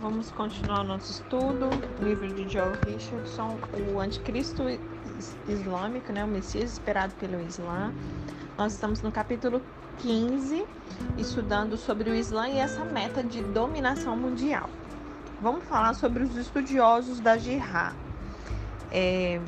vamos 0.00 0.30
continuar 0.30 0.82
nosso 0.82 1.12
estudo. 1.12 1.68
Livro 2.00 2.26
de 2.28 2.48
Joel 2.48 2.72
Richardson, 2.86 3.58
o 3.92 4.00
Anticristo 4.00 4.62
Islâmico, 5.46 6.12
né, 6.12 6.24
o 6.24 6.26
Messias 6.26 6.72
esperado 6.72 7.14
pelo 7.16 7.40
Islã. 7.40 7.92
Nós 8.56 8.72
estamos 8.72 9.02
no 9.02 9.12
capítulo 9.12 9.60
15, 9.98 10.64
estudando 11.18 11.76
sobre 11.76 12.10
o 12.10 12.14
Islã 12.14 12.48
e 12.48 12.58
essa 12.58 12.84
meta 12.84 13.22
de 13.22 13.42
dominação 13.42 14.16
mundial. 14.16 14.70
Vamos 15.40 15.64
falar 15.64 15.94
sobre 15.94 16.22
os 16.22 16.34
estudiosos 16.34 17.20
da 17.20 17.36
Jihad. 17.36 17.94
É, 18.90 19.40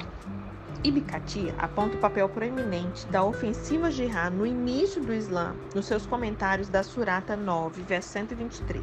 Ibn 0.84 1.00
Kathir 1.02 1.54
aponta 1.58 1.96
o 1.96 2.00
papel 2.00 2.28
proeminente 2.28 3.06
da 3.06 3.22
ofensiva 3.22 3.90
jihad 3.90 4.34
no 4.34 4.44
início 4.44 5.00
do 5.00 5.14
Islã, 5.14 5.54
nos 5.74 5.86
seus 5.86 6.06
comentários 6.06 6.68
da 6.68 6.82
Surata 6.82 7.36
9, 7.36 7.82
verso 7.82 8.08
123. 8.10 8.82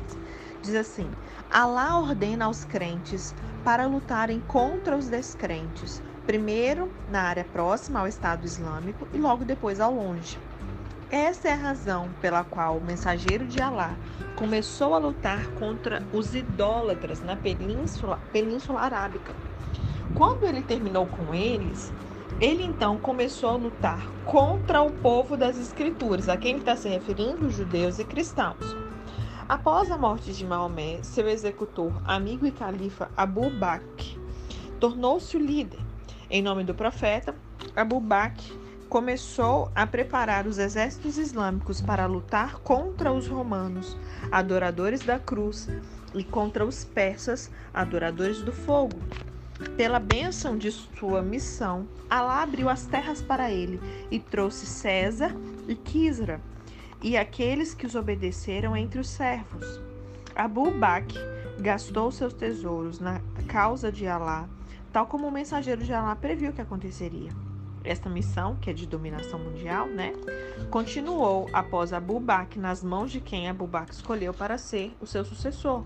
Diz 0.62 0.76
assim: 0.76 1.10
Alá 1.50 2.00
ordena 2.00 2.46
aos 2.46 2.66
crentes 2.66 3.34
para 3.64 3.88
lutarem 3.88 4.40
contra 4.42 4.96
os 4.96 5.08
descrentes, 5.08 6.02
primeiro 6.26 6.92
na 7.10 7.22
área 7.22 7.46
próxima 7.46 8.00
ao 8.00 8.08
Estado 8.08 8.46
Islâmico 8.46 9.08
e 9.14 9.18
logo 9.18 9.46
depois 9.46 9.80
ao 9.80 9.94
longe. 9.94 10.40
Essa 11.10 11.48
é 11.48 11.54
a 11.54 11.56
razão 11.56 12.10
pela 12.22 12.44
qual 12.44 12.78
o 12.78 12.84
mensageiro 12.84 13.48
de 13.48 13.62
Alá 13.62 13.96
começou 14.36 14.94
a 14.94 15.00
lutar 15.00 15.48
contra 15.60 16.04
os 16.14 16.36
idólatras 16.36 17.22
na 17.24 17.36
Península, 17.36 18.20
Península 18.32 18.82
Arábica 18.82 19.34
quando 20.16 20.46
ele 20.46 20.62
terminou 20.62 21.06
com 21.06 21.34
eles, 21.34 21.94
ele 22.42 22.64
então 22.64 22.98
começou 22.98 23.50
a 23.50 23.56
lutar 23.56 24.06
contra 24.26 24.82
o 24.82 24.92
povo 24.92 25.38
das 25.38 25.58
Escrituras, 25.58 26.28
a 26.28 26.38
quem 26.38 26.58
está 26.58 26.76
se 26.76 26.90
referindo, 26.90 27.48
os 27.48 27.56
judeus 27.56 28.00
e 28.00 28.04
cristãos. 28.04 28.79
Após 29.50 29.90
a 29.90 29.98
morte 29.98 30.32
de 30.32 30.46
Maomé, 30.46 31.00
seu 31.02 31.28
executor, 31.28 31.92
amigo 32.06 32.46
e 32.46 32.52
califa 32.52 33.10
Abu 33.18 33.50
Bakr, 33.50 34.16
tornou-se 34.80 35.36
o 35.36 35.40
líder. 35.40 35.80
Em 36.30 36.40
nome 36.40 36.64
do 36.64 36.76
profeta, 36.76 37.34
Abu 37.76 38.00
Bakr 38.00 38.54
começou 38.88 39.72
a 39.74 39.88
preparar 39.88 40.46
os 40.46 40.60
exércitos 40.60 41.18
islâmicos 41.18 41.82
para 41.82 42.06
lutar 42.06 42.60
contra 42.60 43.12
os 43.12 43.28
romanos, 43.28 43.98
adoradores 44.32 45.02
da 45.02 45.18
cruz, 45.18 45.68
e 46.14 46.24
contra 46.24 46.64
os 46.64 46.86
persas, 46.86 47.50
adoradores 47.74 48.44
do 48.44 48.52
fogo. 48.52 49.00
Pela 49.76 50.00
bênção 50.00 50.60
de 50.60 50.72
sua 50.72 51.24
missão, 51.24 51.88
Alá 52.08 52.44
abriu 52.44 52.70
as 52.70 52.86
terras 52.86 53.20
para 53.20 53.52
ele 53.52 53.82
e 54.12 54.20
trouxe 54.20 54.68
César 54.68 55.36
e 55.68 55.74
Quisra 55.74 56.40
e 57.02 57.18
aqueles 57.18 57.74
que 57.74 57.86
os 57.86 57.96
obedeceram 57.96 58.76
entre 58.76 59.00
os 59.00 59.10
servos. 59.10 59.82
Abu 60.36 60.72
Bakr 60.72 61.18
gastou 61.60 62.12
seus 62.12 62.34
tesouros 62.34 63.00
na 63.00 63.22
causa 63.48 63.92
de 63.92 64.08
Alá, 64.08 64.48
tal 64.92 65.06
como 65.08 65.28
o 65.28 65.32
mensageiro 65.32 65.84
de 65.84 65.94
Alá 65.94 66.16
previu 66.16 66.54
que 66.54 66.62
aconteceria. 66.62 67.32
Esta 67.84 68.10
missão, 68.10 68.56
que 68.58 68.70
é 68.70 68.74
de 68.74 68.86
dominação 68.86 69.40
mundial, 69.40 69.88
né, 69.88 70.14
continuou 70.70 71.50
após 71.54 71.94
Abu 71.94 72.20
Bakr 72.20 72.60
nas 72.60 72.84
mãos 72.84 73.12
de 73.12 73.22
quem 73.22 73.50
Abu 73.50 73.66
Bakr 73.66 73.92
escolheu 73.92 74.34
para 74.34 74.58
ser 74.58 74.96
o 75.02 75.08
seu 75.08 75.24
sucessor. 75.24 75.84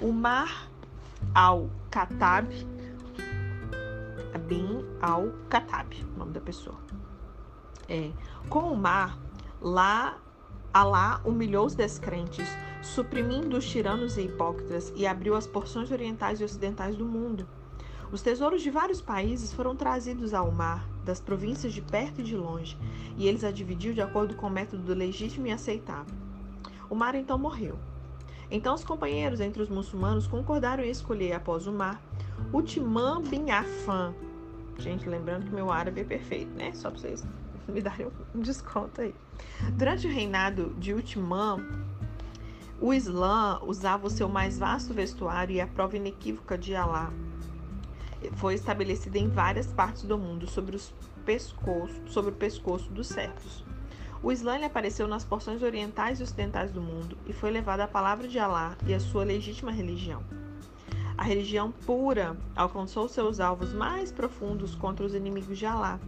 Umar 0.00 0.68
al-Khattab 1.34 2.48
bin 4.48 4.84
al-Khattab, 5.00 5.94
o 6.14 6.18
nome 6.18 6.32
da 6.32 6.40
pessoa. 6.40 6.78
É, 7.88 8.10
com 8.48 8.72
o 8.72 8.76
mar, 8.76 9.18
lá 9.60 10.18
Alá 10.72 11.20
humilhou 11.24 11.66
os 11.66 11.74
descrentes, 11.74 12.48
suprimindo 12.80 13.56
os 13.56 13.68
tiranos 13.68 14.16
e 14.16 14.22
hipócritas 14.22 14.92
e 14.94 15.04
abriu 15.04 15.34
as 15.34 15.44
porções 15.44 15.90
orientais 15.90 16.40
e 16.40 16.44
ocidentais 16.44 16.94
do 16.94 17.04
mundo. 17.04 17.44
Os 18.12 18.22
tesouros 18.22 18.62
de 18.62 18.70
vários 18.70 19.00
países 19.00 19.52
foram 19.52 19.74
trazidos 19.74 20.32
ao 20.32 20.52
mar, 20.52 20.88
das 21.04 21.20
províncias 21.20 21.72
de 21.72 21.82
perto 21.82 22.20
e 22.20 22.24
de 22.24 22.36
longe, 22.36 22.78
e 23.16 23.26
eles 23.26 23.42
a 23.42 23.50
dividiu 23.50 23.92
de 23.92 24.00
acordo 24.00 24.36
com 24.36 24.46
o 24.46 24.50
método 24.50 24.94
legítimo 24.94 25.48
e 25.48 25.50
aceitável. 25.50 26.14
O 26.88 26.94
mar 26.94 27.16
então 27.16 27.36
morreu. 27.36 27.76
Então 28.48 28.72
os 28.72 28.84
companheiros 28.84 29.40
entre 29.40 29.60
os 29.60 29.68
muçulmanos 29.68 30.28
concordaram 30.28 30.84
em 30.84 30.90
escolher 30.90 31.32
após 31.32 31.66
o 31.66 31.72
mar 31.72 32.00
Utimã 32.52 33.20
bin 33.20 33.50
Affan, 33.50 34.14
Gente, 34.78 35.08
lembrando 35.08 35.46
que 35.46 35.52
meu 35.52 35.70
árabe 35.70 36.00
é 36.00 36.04
perfeito, 36.04 36.50
né? 36.56 36.72
Só 36.72 36.90
para 36.90 37.00
vocês 37.00 37.22
me 37.70 37.80
darem 37.80 38.08
um 38.34 38.40
desconto 38.40 39.00
aí. 39.00 39.14
Durante 39.72 40.06
o 40.06 40.10
reinado 40.10 40.74
de 40.78 40.92
Utimã, 40.92 41.58
o 42.80 42.92
Islã 42.92 43.60
usava 43.62 44.06
o 44.06 44.10
seu 44.10 44.28
mais 44.28 44.58
vasto 44.58 44.92
vestuário 44.92 45.54
e 45.54 45.60
a 45.60 45.66
prova 45.66 45.96
inequívoca 45.96 46.56
de 46.56 46.74
Alá 46.74 47.12
foi 48.34 48.54
estabelecida 48.54 49.18
em 49.18 49.28
várias 49.28 49.66
partes 49.68 50.02
do 50.02 50.18
mundo 50.18 50.46
sobre, 50.46 50.76
os 50.76 50.92
pescoço, 51.24 51.94
sobre 52.06 52.30
o 52.30 52.34
pescoço 52.34 52.90
dos 52.90 53.08
servos. 53.08 53.64
O 54.22 54.30
Islã 54.30 54.64
apareceu 54.64 55.08
nas 55.08 55.24
porções 55.24 55.62
orientais 55.62 56.20
e 56.20 56.22
ocidentais 56.22 56.70
do 56.70 56.82
mundo 56.82 57.16
e 57.26 57.32
foi 57.32 57.50
levado 57.50 57.80
à 57.80 57.88
palavra 57.88 58.28
de 58.28 58.38
Alá 58.38 58.76
e 58.86 58.92
à 58.92 59.00
sua 59.00 59.24
legítima 59.24 59.72
religião. 59.72 60.22
A 61.16 61.22
religião 61.22 61.72
pura 61.86 62.36
alcançou 62.54 63.08
seus 63.08 63.40
alvos 63.40 63.72
mais 63.72 64.12
profundos 64.12 64.74
contra 64.74 65.04
os 65.04 65.14
inimigos 65.14 65.56
de 65.56 65.64
Alá. 65.64 65.98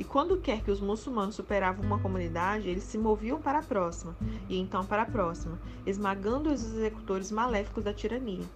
E 0.00 0.04
quando 0.04 0.38
quer 0.38 0.62
que 0.62 0.70
os 0.70 0.80
muçulmanos 0.80 1.34
superavam 1.34 1.84
uma 1.84 1.98
comunidade, 1.98 2.66
eles 2.66 2.84
se 2.84 2.96
moviam 2.96 3.38
para 3.38 3.58
a 3.58 3.62
próxima, 3.62 4.16
e 4.48 4.58
então 4.58 4.82
para 4.82 5.02
a 5.02 5.04
próxima, 5.04 5.60
esmagando 5.84 6.50
os 6.50 6.64
executores 6.64 7.30
maléficos 7.30 7.84
da 7.84 7.92
tirania. 7.92 8.46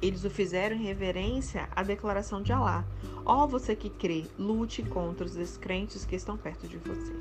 Eles 0.00 0.24
o 0.24 0.30
fizeram 0.30 0.76
em 0.76 0.84
reverência 0.84 1.68
à 1.74 1.82
declaração 1.82 2.40
de 2.40 2.52
Alá: 2.52 2.84
Ó 3.26 3.42
oh, 3.42 3.48
você 3.48 3.74
que 3.74 3.90
crê, 3.90 4.26
lute 4.38 4.84
contra 4.84 5.26
os 5.26 5.34
descrentes 5.34 6.04
que 6.04 6.14
estão 6.14 6.36
perto 6.36 6.68
de 6.68 6.78
você. 6.78 7.12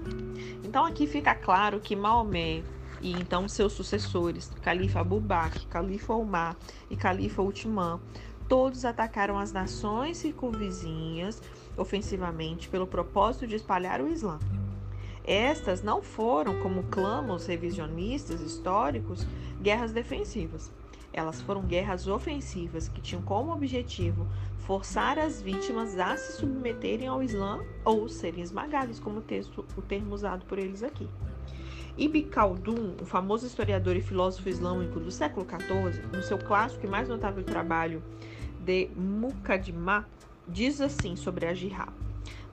Então 0.64 0.86
aqui 0.86 1.08
fica 1.08 1.34
claro 1.34 1.80
que 1.80 1.96
Maomé 1.96 2.62
e 3.02 3.12
então 3.14 3.50
seus 3.50 3.74
sucessores, 3.74 4.52
Califa 4.62 5.00
Abu 5.00 5.20
Bakr, 5.20 5.66
Califa 5.68 6.14
Omar 6.14 6.56
e 6.88 6.96
Califa 6.96 7.42
Utimã, 7.42 8.00
todos 8.52 8.84
atacaram 8.84 9.40
as 9.40 9.54
nações 9.54 10.18
circunvizinhas 10.18 11.42
ofensivamente 11.78 12.68
pelo 12.68 12.86
propósito 12.86 13.48
de 13.48 13.56
espalhar 13.56 14.02
o 14.02 14.10
Islã. 14.10 14.40
Estas 15.24 15.82
não 15.82 16.02
foram, 16.02 16.60
como 16.60 16.84
clamam 16.84 17.38
os 17.38 17.46
revisionistas 17.46 18.42
históricos, 18.42 19.26
guerras 19.62 19.94
defensivas. 19.94 20.70
Elas 21.14 21.40
foram 21.40 21.62
guerras 21.62 22.08
ofensivas 22.08 22.90
que 22.90 23.00
tinham 23.00 23.22
como 23.22 23.54
objetivo 23.54 24.28
forçar 24.60 25.18
as 25.18 25.42
vítimas 25.42 25.98
a 25.98 26.18
se 26.18 26.34
submeterem 26.34 27.08
ao 27.08 27.24
Islã 27.24 27.62
ou 27.86 28.10
serem 28.10 28.44
esmagadas, 28.44 29.00
como 29.00 29.20
o, 29.20 29.22
texto, 29.22 29.66
o 29.78 29.82
termo 29.82 30.14
usado 30.14 30.46
por 30.46 30.60
eles 30.60 30.84
aqui. 30.84 31.08
Ibn 31.98 32.30
Khaldun, 32.30 32.96
o 33.02 33.06
famoso 33.06 33.46
historiador 33.46 33.96
e 33.96 34.02
filósofo 34.02 34.50
islâmico 34.50 35.00
do 35.00 35.12
século 35.12 35.46
XIV, 35.46 36.06
no 36.12 36.22
seu 36.22 36.38
clássico 36.38 36.86
e 36.86 36.90
mais 36.90 37.08
notável 37.08 37.44
trabalho 37.44 38.04
de 38.62 38.90
Mukaddimah 38.96 40.06
diz 40.48 40.82
assim 40.82 41.16
sobre 41.16 41.46
a 41.46 41.54
jihad. 41.54 41.92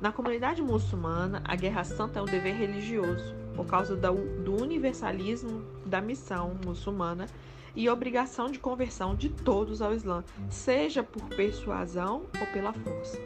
Na 0.00 0.12
comunidade 0.12 0.62
muçulmana, 0.62 1.42
a 1.44 1.56
guerra 1.56 1.84
santa 1.84 2.20
é 2.20 2.22
um 2.22 2.26
dever 2.26 2.54
religioso, 2.56 3.34
por 3.54 3.66
causa 3.66 3.96
do 3.96 4.62
universalismo 4.62 5.62
da 5.84 6.00
missão 6.00 6.56
muçulmana 6.64 7.26
e 7.74 7.88
obrigação 7.88 8.50
de 8.50 8.58
conversão 8.58 9.14
de 9.14 9.28
todos 9.28 9.82
ao 9.82 9.92
Islã, 9.92 10.24
seja 10.48 11.02
por 11.02 11.24
persuasão 11.24 12.22
ou 12.40 12.46
pela 12.52 12.72
força. 12.72 13.18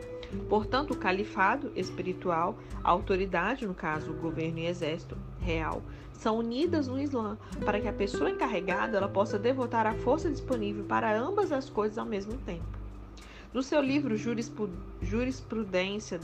Portanto, 0.48 0.92
o 0.92 0.96
califado 0.96 1.70
espiritual, 1.76 2.58
a 2.82 2.90
autoridade, 2.90 3.66
no 3.66 3.74
caso 3.74 4.10
o 4.10 4.16
governo 4.16 4.58
e 4.58 4.66
exército 4.66 5.16
real, 5.40 5.82
são 6.14 6.38
unidas 6.38 6.88
no 6.88 6.98
Islã 6.98 7.36
para 7.64 7.80
que 7.80 7.88
a 7.88 7.92
pessoa 7.92 8.30
encarregada 8.30 8.96
ela 8.96 9.08
possa 9.08 9.38
devotar 9.38 9.86
a 9.86 9.94
força 9.94 10.30
disponível 10.30 10.84
para 10.84 11.18
ambas 11.18 11.52
as 11.52 11.68
coisas 11.68 11.98
ao 11.98 12.06
mesmo 12.06 12.38
tempo. 12.38 12.81
No 13.52 13.62
seu 13.62 13.82
livro 13.82 14.16
Jurisprudência 15.02 16.18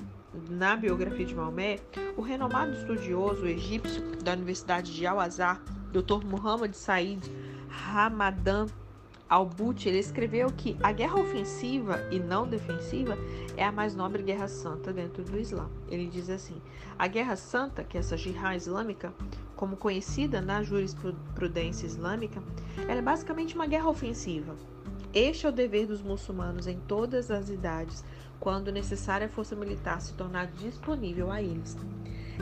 na 0.49 0.75
biografia 0.75 1.27
de 1.27 1.35
Maomé, 1.35 1.79
o 2.17 2.23
renomado 2.23 2.73
estudioso 2.73 3.47
egípcio 3.47 4.03
da 4.25 4.33
Universidade 4.33 4.95
de 4.95 5.07
Al-Azhar, 5.07 5.63
Dr. 5.93 6.25
Muhammad 6.25 6.73
Said 6.73 7.23
Ramadan 7.69 8.67
Al-Buti, 9.29 9.91
ele 9.91 9.99
escreveu 9.99 10.49
que 10.51 10.75
a 10.83 10.91
guerra 10.91 11.21
ofensiva 11.21 12.01
e 12.11 12.19
não 12.19 12.49
defensiva 12.49 13.19
é 13.59 13.65
a 13.65 13.71
mais 13.71 13.95
nobre 13.95 14.23
guerra 14.23 14.49
santa 14.49 14.91
dentro 14.91 15.23
do 15.23 15.39
Islã. 15.39 15.69
Ele 15.91 16.07
diz 16.07 16.31
assim: 16.31 16.57
a 16.99 17.07
guerra 17.07 17.37
santa, 17.37 17.85
que 17.85 17.99
é 17.99 18.01
essa 18.01 18.17
jihad 18.17 18.57
islâmica, 18.57 19.13
como 19.55 19.77
conhecida 19.77 20.41
na 20.41 20.63
jurisprudência 20.63 21.85
islâmica, 21.85 22.43
ela 22.79 23.01
é 23.01 23.03
basicamente 23.03 23.55
uma 23.55 23.67
guerra 23.67 23.91
ofensiva. 23.91 24.57
Este 25.19 25.47
é 25.47 25.49
o 25.49 25.53
dever 25.53 25.85
dos 25.85 26.01
muçulmanos 26.01 26.69
em 26.69 26.79
todas 26.79 27.29
as 27.29 27.51
idades, 27.51 28.05
quando 28.39 28.71
necessária 28.71 29.27
a 29.27 29.29
força 29.29 29.57
militar 29.57 30.01
se 30.01 30.15
tornar 30.15 30.47
disponível 30.47 31.29
a 31.33 31.43
eles. 31.43 31.77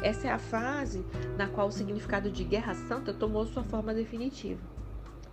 Essa 0.03 0.29
é 0.29 0.31
a 0.31 0.39
fase 0.39 1.03
na 1.39 1.49
qual 1.49 1.69
o 1.69 1.73
significado 1.73 2.31
de 2.31 2.45
guerra 2.45 2.75
santa 2.75 3.15
tomou 3.15 3.47
sua 3.47 3.65
forma 3.65 3.95
definitiva. 3.95 4.61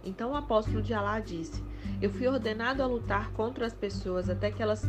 Então 0.06 0.32
o 0.32 0.38
apóstolo 0.38 0.82
de 0.82 0.94
Alá 0.94 1.20
disse: 1.20 1.62
Eu 2.02 2.10
fui 2.10 2.26
ordenado 2.30 2.82
a 2.82 2.88
lutar 2.88 3.30
contra 3.34 3.66
as 3.66 3.74
pessoas 3.74 4.30
até 4.30 4.50
que 4.50 4.64
elas 4.64 4.88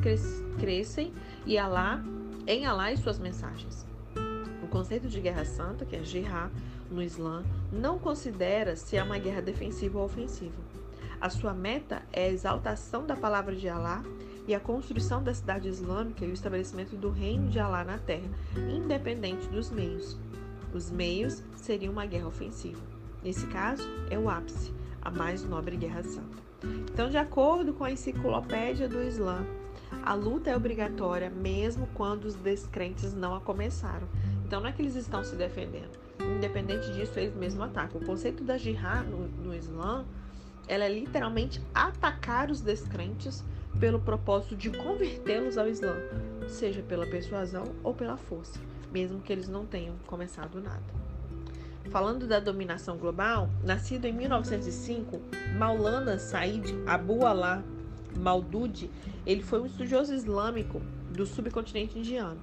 crescem 0.60 1.12
e 1.44 1.58
Alá, 1.58 2.04
em 2.46 2.66
Alá 2.66 2.92
e 2.92 2.96
suas 2.96 3.18
mensagens. 3.18 3.84
O 4.62 4.68
conceito 4.68 5.08
de 5.08 5.20
guerra 5.20 5.44
santa, 5.44 5.84
que 5.84 5.96
é 5.96 6.04
jihad 6.04 6.52
no 6.88 7.02
Islã, 7.02 7.42
não 7.72 7.98
considera 7.98 8.76
se 8.76 8.96
é 8.96 9.02
uma 9.02 9.18
guerra 9.18 9.42
defensiva 9.42 9.98
ou 9.98 10.04
ofensiva. 10.04 10.73
A 11.24 11.30
sua 11.30 11.54
meta 11.54 12.02
é 12.12 12.26
a 12.26 12.30
exaltação 12.30 13.06
da 13.06 13.16
palavra 13.16 13.56
de 13.56 13.66
Alá 13.66 14.02
e 14.46 14.54
a 14.54 14.60
construção 14.60 15.24
da 15.24 15.32
cidade 15.32 15.66
islâmica 15.70 16.22
e 16.22 16.28
o 16.28 16.34
estabelecimento 16.34 16.96
do 16.96 17.08
reino 17.08 17.48
de 17.48 17.58
Alá 17.58 17.82
na 17.82 17.96
terra, 17.96 18.28
independente 18.70 19.48
dos 19.48 19.70
meios. 19.70 20.18
Os 20.74 20.90
meios 20.90 21.42
seriam 21.56 21.94
uma 21.94 22.04
guerra 22.04 22.28
ofensiva. 22.28 22.82
Nesse 23.22 23.46
caso, 23.46 23.88
é 24.10 24.18
o 24.18 24.28
ápice, 24.28 24.70
a 25.00 25.10
mais 25.10 25.42
nobre 25.42 25.78
guerra 25.78 26.02
santa. 26.02 26.36
Então, 26.92 27.08
de 27.08 27.16
acordo 27.16 27.72
com 27.72 27.84
a 27.84 27.90
enciclopédia 27.90 28.86
do 28.86 29.02
Islã, 29.02 29.46
a 30.04 30.12
luta 30.12 30.50
é 30.50 30.56
obrigatória 30.56 31.30
mesmo 31.30 31.88
quando 31.94 32.26
os 32.26 32.34
descrentes 32.34 33.14
não 33.14 33.34
a 33.34 33.40
começaram. 33.40 34.06
Então, 34.44 34.60
não 34.60 34.68
é 34.68 34.72
que 34.72 34.82
eles 34.82 34.94
estão 34.94 35.24
se 35.24 35.34
defendendo. 35.36 35.98
Independente 36.36 36.92
disso, 36.92 37.18
eles 37.18 37.34
mesmos 37.34 37.64
atacam. 37.64 37.98
O 37.98 38.04
conceito 38.04 38.44
da 38.44 38.58
jihad 38.58 39.08
no, 39.08 39.26
no 39.42 39.54
Islã, 39.54 40.04
ela 40.68 40.84
é 40.84 40.88
literalmente 40.88 41.60
atacar 41.74 42.50
os 42.50 42.60
descrentes 42.60 43.44
pelo 43.78 43.98
propósito 43.98 44.56
de 44.56 44.70
convertê-los 44.70 45.58
ao 45.58 45.68
Islã, 45.68 45.96
seja 46.48 46.82
pela 46.82 47.06
persuasão 47.06 47.64
ou 47.82 47.92
pela 47.92 48.16
força, 48.16 48.60
mesmo 48.92 49.20
que 49.20 49.32
eles 49.32 49.48
não 49.48 49.66
tenham 49.66 49.96
começado 50.06 50.60
nada. 50.60 50.82
Falando 51.90 52.26
da 52.26 52.40
dominação 52.40 52.96
global, 52.96 53.48
nascido 53.62 54.06
em 54.06 54.12
1905, 54.12 55.20
Maulana 55.58 56.18
Said 56.18 56.74
Abu 56.86 57.26
Alá 57.26 57.62
Maudud, 58.18 58.90
ele 59.26 59.42
foi 59.42 59.60
um 59.60 59.66
estudioso 59.66 60.14
islâmico 60.14 60.80
do 61.10 61.26
subcontinente 61.26 61.98
indiano. 61.98 62.40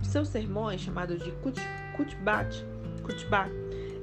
Os 0.00 0.08
seus 0.08 0.28
sermões, 0.28 0.80
chamados 0.80 1.22
de 1.22 1.30
Kutbat, 1.32 2.64
Kutbat 3.02 3.50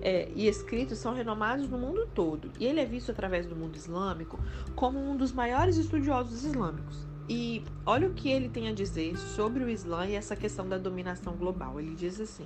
é, 0.05 0.31
e 0.35 0.47
escritos 0.47 0.99
são 0.99 1.15
renomados 1.15 1.67
no 1.67 1.79
mundo 1.79 2.07
todo, 2.13 2.51
e 2.59 2.65
ele 2.65 2.79
é 2.79 2.85
visto 2.85 3.09
através 3.09 3.47
do 3.47 3.55
mundo 3.55 3.75
islâmico 3.75 4.39
como 4.75 4.99
um 4.99 5.17
dos 5.17 5.31
maiores 5.31 5.77
estudiosos 5.77 6.43
islâmicos. 6.43 7.07
E 7.27 7.63
olha 7.83 8.07
o 8.07 8.13
que 8.13 8.29
ele 8.29 8.47
tem 8.47 8.67
a 8.67 8.71
dizer 8.71 9.17
sobre 9.17 9.63
o 9.63 9.69
Islã 9.69 10.05
e 10.05 10.13
essa 10.13 10.35
questão 10.35 10.69
da 10.69 10.77
dominação 10.77 11.33
global. 11.35 11.79
Ele 11.79 11.95
diz 11.95 12.19
assim: 12.21 12.45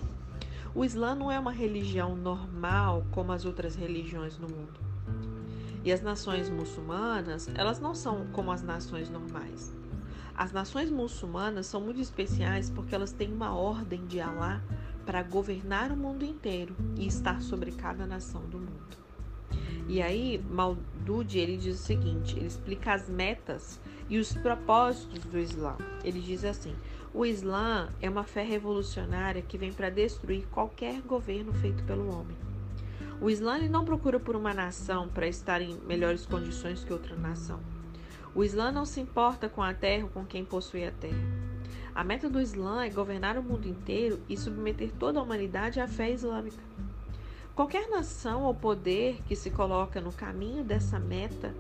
o 0.74 0.86
Islã 0.86 1.14
não 1.14 1.30
é 1.30 1.38
uma 1.38 1.52
religião 1.52 2.16
normal 2.16 3.06
como 3.12 3.34
as 3.34 3.44
outras 3.44 3.76
religiões 3.76 4.40
no 4.40 4.48
mundo. 4.48 4.80
E 5.84 5.92
as 5.92 6.02
nações 6.02 6.50
muçulmanas, 6.50 7.50
elas 7.56 7.82
não 7.82 7.94
são 7.94 8.28
como 8.32 8.54
as 8.54 8.64
nações 8.64 9.10
normais. 9.10 9.76
As 10.34 10.54
nações 10.54 10.90
muçulmanas 10.90 11.66
são 11.66 11.82
muito 11.82 12.00
especiais 12.00 12.70
porque 12.70 12.96
elas 12.96 13.12
têm 13.12 13.34
uma 13.34 13.54
ordem 13.54 14.06
de 14.06 14.22
Alá 14.22 14.62
para 15.10 15.24
governar 15.24 15.92
o 15.92 15.98
mundo 15.98 16.24
inteiro 16.24 16.76
e 16.96 17.08
estar 17.08 17.42
sobre 17.42 17.72
cada 17.72 18.06
nação 18.06 18.42
do 18.42 18.60
mundo. 18.60 18.96
E 19.88 20.04
aí, 20.04 20.40
Maudud 20.48 21.36
ele 21.36 21.58
diz 21.58 21.80
o 21.80 21.84
seguinte: 21.84 22.38
ele 22.38 22.46
explica 22.46 22.94
as 22.94 23.10
metas 23.10 23.82
e 24.08 24.20
os 24.20 24.32
propósitos 24.34 25.26
do 25.26 25.40
Islã. 25.40 25.76
Ele 26.04 26.20
diz 26.20 26.46
assim: 26.46 26.76
o 27.12 27.26
Islã 27.26 27.90
é 28.00 28.08
uma 28.08 28.24
fé 28.24 28.44
revolucionária 28.44 29.42
que 29.42 29.58
vem 29.58 29.74
para 29.74 29.90
destruir 29.90 30.46
qualquer 30.52 31.02
governo 31.02 31.54
feito 31.54 31.84
pelo 31.86 32.14
homem. 32.14 32.38
O 33.20 33.32
Islã 33.32 33.58
não 33.68 33.84
procura 33.84 34.20
por 34.20 34.36
uma 34.36 34.54
nação 34.54 35.10
para 35.10 35.28
estar 35.28 35.60
em 35.60 35.74
melhores 35.88 36.28
condições 36.28 36.84
que 36.84 36.94
outra 36.94 37.16
nação. 37.16 37.60
O 38.36 38.44
Islã 38.44 38.72
não 38.72 38.86
se 38.86 39.02
importa 39.02 39.50
com 39.50 39.64
a 39.64 39.74
terra 39.74 40.04
ou 40.04 40.10
com 40.12 40.24
quem 40.24 40.46
possui 40.46 40.86
a 40.86 40.92
terra. 40.92 41.49
A 42.00 42.04
meta 42.06 42.30
do 42.30 42.40
Islã 42.40 42.86
é 42.86 42.90
governar 42.90 43.38
o 43.38 43.44
mundo 43.44 43.68
inteiro 43.68 44.22
e 44.30 44.38
submeter 44.38 44.90
toda 44.98 45.20
a 45.20 45.22
humanidade 45.22 45.82
à 45.82 45.86
fé 45.86 46.10
islâmica. 46.10 46.64
Qualquer 47.54 47.90
nação 47.90 48.44
ou 48.44 48.56
poder 48.56 49.22
que 49.28 49.36
se 49.36 49.52
coloca 49.52 50.00
no 50.00 50.14
caminho 50.14 50.64
dessa 50.64 50.98
meta, 50.98 51.54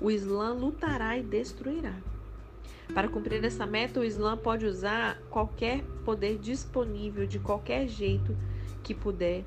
o 0.00 0.10
Islã 0.10 0.54
lutará 0.54 1.18
e 1.18 1.22
destruirá. 1.22 1.92
Para 2.94 3.06
cumprir 3.06 3.44
essa 3.44 3.66
meta, 3.66 4.00
o 4.00 4.04
Islã 4.04 4.34
pode 4.34 4.64
usar 4.64 5.20
qualquer 5.28 5.84
poder 6.06 6.38
disponível 6.38 7.26
de 7.26 7.38
qualquer 7.38 7.86
jeito 7.86 8.34
que 8.82 8.94
puder 8.94 9.44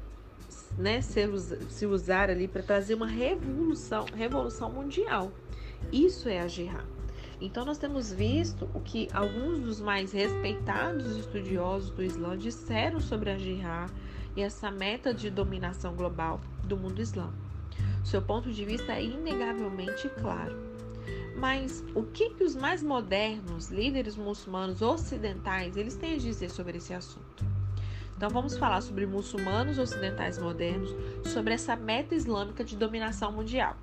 né, 0.78 1.02
se 1.02 1.88
usar 1.88 2.30
ali 2.30 2.48
para 2.48 2.62
trazer 2.62 2.94
uma 2.94 3.08
revolução, 3.08 4.06
revolução 4.16 4.72
mundial. 4.72 5.32
Isso 5.92 6.30
é 6.30 6.40
a 6.40 6.48
jihad. 6.48 6.99
Então, 7.42 7.64
nós 7.64 7.78
temos 7.78 8.12
visto 8.12 8.70
o 8.74 8.82
que 8.82 9.08
alguns 9.14 9.60
dos 9.60 9.80
mais 9.80 10.12
respeitados 10.12 11.16
estudiosos 11.16 11.90
do 11.90 12.04
Islã 12.04 12.38
disseram 12.38 13.00
sobre 13.00 13.30
a 13.30 13.38
jihad 13.38 13.90
e 14.36 14.42
essa 14.42 14.70
meta 14.70 15.14
de 15.14 15.30
dominação 15.30 15.96
global 15.96 16.42
do 16.64 16.76
mundo 16.76 17.02
islâmico. 17.02 17.50
Seu 18.04 18.22
ponto 18.22 18.52
de 18.52 18.66
vista 18.66 18.94
é 18.94 19.04
inegavelmente 19.04 20.10
claro. 20.20 20.56
Mas 21.38 21.84
o 21.96 22.04
que, 22.04 22.32
que 22.32 22.44
os 22.44 22.56
mais 22.56 22.84
modernos 22.84 23.70
líderes 23.70 24.18
muçulmanos 24.18 24.82
ocidentais 24.82 25.78
eles 25.78 25.96
têm 25.96 26.16
a 26.16 26.18
dizer 26.18 26.50
sobre 26.50 26.78
esse 26.78 26.94
assunto? 26.94 27.46
Então 28.18 28.30
vamos 28.30 28.58
falar 28.58 28.82
sobre 28.82 29.06
muçulmanos 29.06 29.80
ocidentais 29.80 30.38
modernos, 30.38 30.94
sobre 31.26 31.54
essa 31.54 31.76
meta 31.78 32.14
islâmica 32.14 32.66
de 32.66 32.76
dominação 32.76 33.32
mundial. 33.32 33.78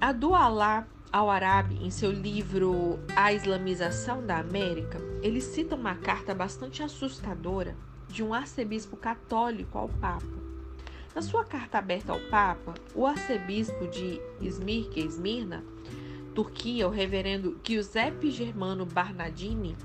A 0.00 0.12
Dualá 0.12 0.86
al-Arabi, 1.12 1.84
em 1.84 1.90
seu 1.90 2.12
livro 2.12 3.00
A 3.16 3.32
Islamização 3.32 4.24
da 4.24 4.38
América, 4.38 4.98
ele 5.22 5.40
cita 5.40 5.74
uma 5.74 5.96
carta 5.96 6.34
bastante 6.34 6.82
assustadora 6.82 7.76
de 8.08 8.22
um 8.22 8.32
arcebispo 8.32 8.96
católico 8.96 9.76
ao 9.76 9.88
Papa. 9.88 10.40
Na 11.14 11.20
sua 11.20 11.44
carta 11.44 11.78
aberta 11.78 12.12
ao 12.12 12.20
Papa, 12.30 12.74
o 12.94 13.06
arcebispo 13.06 13.88
de 13.88 14.20
Esmirna, 14.40 15.64
Turquia, 16.32 16.86
o 16.86 16.90
reverendo 16.90 17.58
Giuseppe 17.64 18.30
Germano 18.30 18.86
Barnardini, 18.86 19.76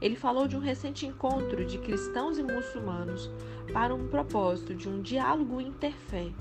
ele 0.00 0.16
falou 0.16 0.48
de 0.48 0.56
um 0.56 0.60
recente 0.60 1.04
encontro 1.04 1.62
de 1.66 1.76
cristãos 1.76 2.38
e 2.38 2.42
muçulmanos 2.42 3.30
para 3.70 3.94
um 3.94 4.08
propósito 4.08 4.74
de 4.74 4.88
um 4.88 5.02
diálogo 5.02 5.60
interfé 5.60 6.32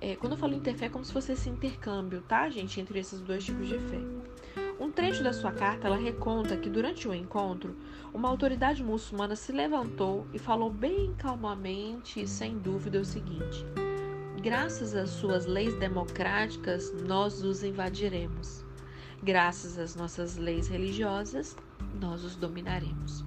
é, 0.00 0.16
quando 0.16 0.32
eu 0.32 0.38
falo 0.38 0.54
interfé, 0.54 0.86
é 0.86 0.88
como 0.88 1.04
se 1.04 1.12
fosse 1.12 1.32
esse 1.32 1.48
intercâmbio, 1.48 2.22
tá, 2.22 2.48
gente, 2.48 2.80
entre 2.80 2.98
esses 2.98 3.20
dois 3.20 3.44
tipos 3.44 3.66
de 3.68 3.78
fé. 3.78 3.98
Um 4.78 4.92
trecho 4.92 5.24
da 5.24 5.32
sua 5.32 5.50
carta, 5.50 5.88
ela 5.88 5.96
reconta 5.96 6.56
que 6.56 6.70
durante 6.70 7.08
o 7.08 7.14
encontro, 7.14 7.76
uma 8.14 8.28
autoridade 8.28 8.82
muçulmana 8.82 9.34
se 9.34 9.50
levantou 9.50 10.26
e 10.32 10.38
falou 10.38 10.70
bem 10.70 11.12
calmamente 11.18 12.20
e 12.20 12.28
sem 12.28 12.56
dúvida 12.56 13.00
o 13.00 13.04
seguinte: 13.04 13.64
Graças 14.40 14.94
às 14.94 15.10
suas 15.10 15.46
leis 15.46 15.74
democráticas, 15.74 16.92
nós 17.02 17.42
os 17.42 17.64
invadiremos. 17.64 18.64
Graças 19.20 19.76
às 19.78 19.96
nossas 19.96 20.36
leis 20.36 20.68
religiosas, 20.68 21.56
nós 22.00 22.22
os 22.22 22.36
dominaremos. 22.36 23.24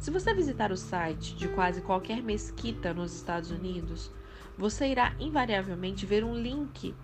Se 0.00 0.10
você 0.10 0.34
visitar 0.34 0.72
o 0.72 0.76
site 0.76 1.36
de 1.36 1.46
quase 1.46 1.80
qualquer 1.80 2.20
mesquita 2.20 2.92
nos 2.92 3.14
Estados 3.14 3.52
Unidos, 3.52 4.10
você 4.62 4.86
irá 4.86 5.12
invariavelmente 5.18 6.06
ver 6.06 6.22
um 6.22 6.36
link 6.36 6.94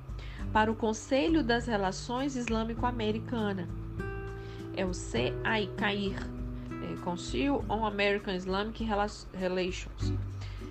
para 0.52 0.70
o 0.70 0.76
Conselho 0.76 1.42
das 1.42 1.66
Relações 1.66 2.36
Islâmico-Americana. 2.36 3.68
É 4.76 4.86
o 4.86 4.92
CAIR, 4.92 6.14
é, 6.70 7.02
Council 7.02 7.64
on 7.68 7.84
American 7.84 8.32
Islamic 8.32 8.84
Relations. 9.34 10.12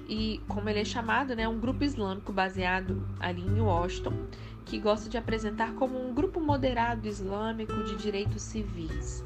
E 0.08 0.40
como 0.48 0.70
ele 0.70 0.80
é 0.80 0.86
chamado, 0.86 1.36
né, 1.36 1.44
é 1.44 1.48
um 1.50 1.60
grupo 1.60 1.84
islâmico 1.84 2.32
baseado 2.32 3.06
ali 3.20 3.42
em 3.42 3.60
Washington, 3.60 4.14
que 4.64 4.80
gosta 4.80 5.10
de 5.10 5.18
apresentar 5.18 5.74
como 5.74 6.00
um 6.00 6.14
grupo 6.14 6.40
moderado 6.40 7.06
islâmico 7.06 7.84
de 7.84 7.98
direitos 7.98 8.42
civis. 8.42 9.26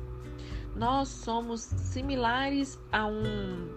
Nós 0.76 1.10
somos 1.10 1.62
similares 1.62 2.80
a 2.92 3.06
um 3.06 3.70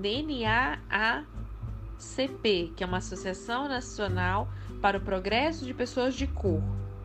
DNA 0.00 0.78
a 0.88 1.24
CP, 1.98 2.72
que 2.76 2.84
é 2.84 2.86
uma 2.86 2.98
Associação 2.98 3.68
Nacional 3.68 4.48
para 4.80 4.98
o 4.98 5.00
Progresso 5.00 5.64
de 5.64 5.72
Pessoas 5.72 6.14
de 6.14 6.26
Cor. 6.26 6.62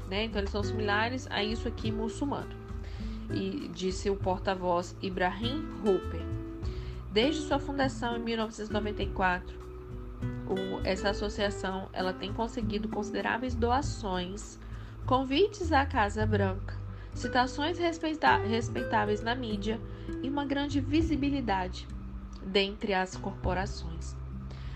Né? 0.10 0.26
Então, 0.26 0.40
eles 0.40 0.52
são 0.52 0.64
similares 0.64 1.28
a 1.30 1.44
isso 1.44 1.68
aqui 1.68 1.92
muçulmano. 1.92 2.54
E 3.34 3.70
disse 3.74 4.10
o 4.10 4.16
porta-voz 4.16 4.96
Ibrahim 5.02 5.66
Hooper. 5.86 6.22
Desde 7.12 7.42
sua 7.42 7.60
fundação 7.60 8.18
em 8.18 8.20
1994, 8.20 9.60
o, 10.48 10.86
essa 10.86 11.10
associação 11.10 11.90
ela 11.94 12.14
tem 12.14 12.34
conseguido 12.34 12.90
consideráveis 12.90 13.56
doações, 13.56 14.60
convites 15.06 15.72
à 15.72 15.86
Casa 15.86 16.26
Branca, 16.26 16.78
citações 17.14 17.78
respeitáveis 17.78 19.22
na 19.22 19.36
mídia 19.36 19.80
e 20.22 20.30
uma 20.30 20.46
grande 20.46 20.80
visibilidade 20.80 21.88
dentre 22.46 22.94
as 22.94 23.16
corporações. 23.16 24.16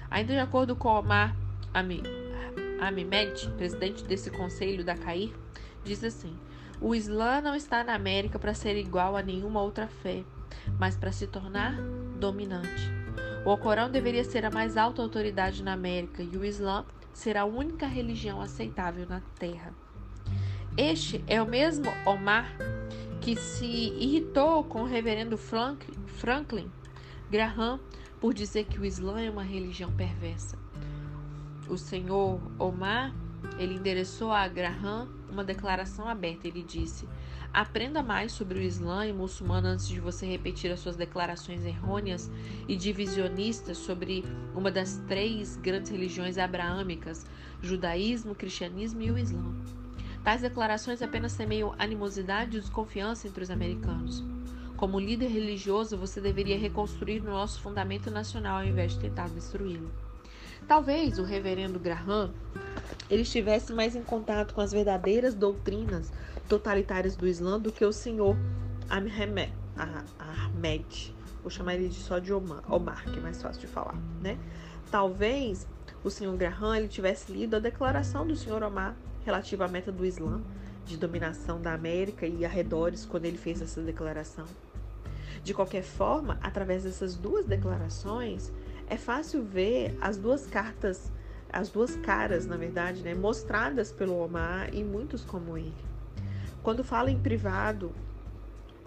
Ainda 0.09 0.33
de 0.33 0.39
acordo 0.39 0.75
com 0.75 0.89
Omar 0.89 1.35
Ahmed, 1.73 3.49
presidente 3.57 4.03
desse 4.03 4.29
conselho 4.31 4.83
da 4.83 4.95
CAIR, 4.95 5.33
diz 5.83 6.03
assim: 6.03 6.37
O 6.79 6.93
Islã 6.93 7.41
não 7.41 7.55
está 7.55 7.83
na 7.83 7.93
América 7.93 8.39
para 8.39 8.53
ser 8.53 8.77
igual 8.77 9.15
a 9.15 9.21
nenhuma 9.21 9.61
outra 9.61 9.87
fé, 9.87 10.23
mas 10.79 10.95
para 10.95 11.11
se 11.11 11.27
tornar 11.27 11.75
dominante. 12.19 12.91
O 13.45 13.49
Alcorão 13.49 13.89
deveria 13.89 14.23
ser 14.23 14.45
a 14.45 14.51
mais 14.51 14.75
alta 14.75 15.01
autoridade 15.01 15.61
na 15.61 15.73
América 15.73 16.23
e 16.23 16.35
o 16.35 16.43
Islã 16.43 16.85
será 17.13 17.41
a 17.41 17.45
única 17.45 17.85
religião 17.85 18.41
aceitável 18.41 19.05
na 19.07 19.21
Terra. 19.37 19.73
Este 20.77 21.23
é 21.27 21.41
o 21.41 21.47
mesmo 21.47 21.85
Omar 22.05 22.53
que 23.21 23.35
se 23.35 23.65
irritou 23.65 24.63
com 24.63 24.81
o 24.81 24.85
reverendo 24.85 25.37
Franklin 25.37 26.69
Graham 27.29 27.79
por 28.19 28.33
dizer 28.33 28.65
que 28.65 28.79
o 28.79 28.85
Islã 28.85 29.21
é 29.21 29.29
uma 29.29 29.43
religião 29.43 29.91
perversa. 29.91 30.57
O 31.67 31.77
senhor 31.77 32.39
Omar, 32.59 33.13
ele 33.57 33.75
endereçou 33.75 34.31
a 34.31 34.47
Graham 34.47 35.07
uma 35.29 35.43
declaração 35.43 36.07
aberta. 36.07 36.47
Ele 36.47 36.63
disse: 36.63 37.07
Aprenda 37.53 38.03
mais 38.03 38.31
sobre 38.31 38.59
o 38.59 38.61
Islã 38.61 39.07
e 39.07 39.13
muçulmano 39.13 39.67
antes 39.67 39.87
de 39.87 39.99
você 39.99 40.25
repetir 40.25 40.71
as 40.71 40.79
suas 40.79 40.95
declarações 40.95 41.65
errôneas 41.65 42.29
e 42.67 42.75
divisionistas 42.75 43.77
sobre 43.77 44.25
uma 44.53 44.69
das 44.69 44.97
três 45.07 45.55
grandes 45.55 45.89
religiões 45.89 46.37
abraâmicas: 46.37 47.25
judaísmo, 47.61 48.35
cristianismo 48.35 49.01
e 49.01 49.11
o 49.11 49.17
Islã. 49.17 49.53
Tais 50.23 50.41
declarações 50.41 51.01
apenas 51.01 51.31
semeiam 51.31 51.73
animosidade 51.77 52.57
e 52.57 52.59
desconfiança 52.59 53.27
entre 53.27 53.43
os 53.43 53.51
americanos. 53.51 54.23
Como 54.77 54.99
líder 54.99 55.27
religioso, 55.27 55.97
você 55.97 56.19
deveria 56.19 56.57
reconstruir 56.57 57.21
o 57.21 57.31
nosso 57.31 57.61
fundamento 57.61 58.11
nacional 58.11 58.57
ao 58.57 58.65
invés 58.65 58.93
de 58.93 58.99
tentar 58.99 59.29
destruí-lo. 59.29 59.89
Talvez 60.67 61.17
o 61.17 61.23
reverendo 61.23 61.79
Graham 61.79 62.33
ele 63.09 63.21
estivesse 63.21 63.71
mais 63.71 63.95
em 63.95 64.03
contato 64.03 64.53
com 64.53 64.61
as 64.61 64.71
verdadeiras 64.71 65.33
doutrinas 65.33 66.11
totalitárias 66.49 67.15
do 67.15 67.25
Islã 67.27 67.59
do 67.59 67.71
que 67.71 67.85
o 67.85 67.93
senhor 67.93 68.35
Ahmed. 68.89 69.53
Vou 71.41 71.49
chamar 71.49 71.75
ele 71.75 71.87
de 71.87 71.99
só 71.99 72.19
de 72.19 72.33
Omar, 72.33 72.63
Omar, 72.69 73.03
que 73.05 73.17
é 73.17 73.21
mais 73.21 73.41
fácil 73.41 73.61
de 73.61 73.67
falar, 73.67 73.95
né? 74.21 74.37
Talvez 74.91 75.67
o 76.03 76.09
senhor 76.09 76.35
Graham 76.35 76.75
ele 76.75 76.87
tivesse 76.87 77.31
lido 77.31 77.55
a 77.55 77.59
declaração 77.59 78.27
do 78.27 78.35
senhor 78.35 78.61
Omar 78.63 78.95
relativa 79.23 79.65
à 79.65 79.67
meta 79.67 79.91
do 79.91 80.05
Islã 80.05 80.41
de 80.85 80.97
dominação 80.97 81.61
da 81.61 81.73
América 81.73 82.27
e 82.27 82.43
arredores 82.43 83.05
quando 83.05 83.25
ele 83.25 83.37
fez 83.37 83.61
essa 83.61 83.81
declaração. 83.81 84.45
De 85.45 85.53
qualquer 85.53 85.83
forma, 85.83 86.39
através 86.41 86.85
dessas 86.85 87.15
duas 87.15 87.45
declarações, 87.45 88.51
é 88.89 88.97
fácil 88.97 89.43
ver 89.43 89.95
as 90.01 90.17
duas 90.17 90.47
cartas, 90.47 91.11
as 91.53 91.69
duas 91.69 91.95
caras, 91.97 92.47
na 92.47 92.57
verdade, 92.57 93.03
né, 93.03 93.13
mostradas 93.13 93.91
pelo 93.91 94.17
Omar 94.17 94.73
e 94.73 94.83
muitos 94.83 95.23
como 95.23 95.55
ele. 95.55 95.71
Quando 96.63 96.83
fala 96.83 97.11
em 97.11 97.19
privado 97.19 97.91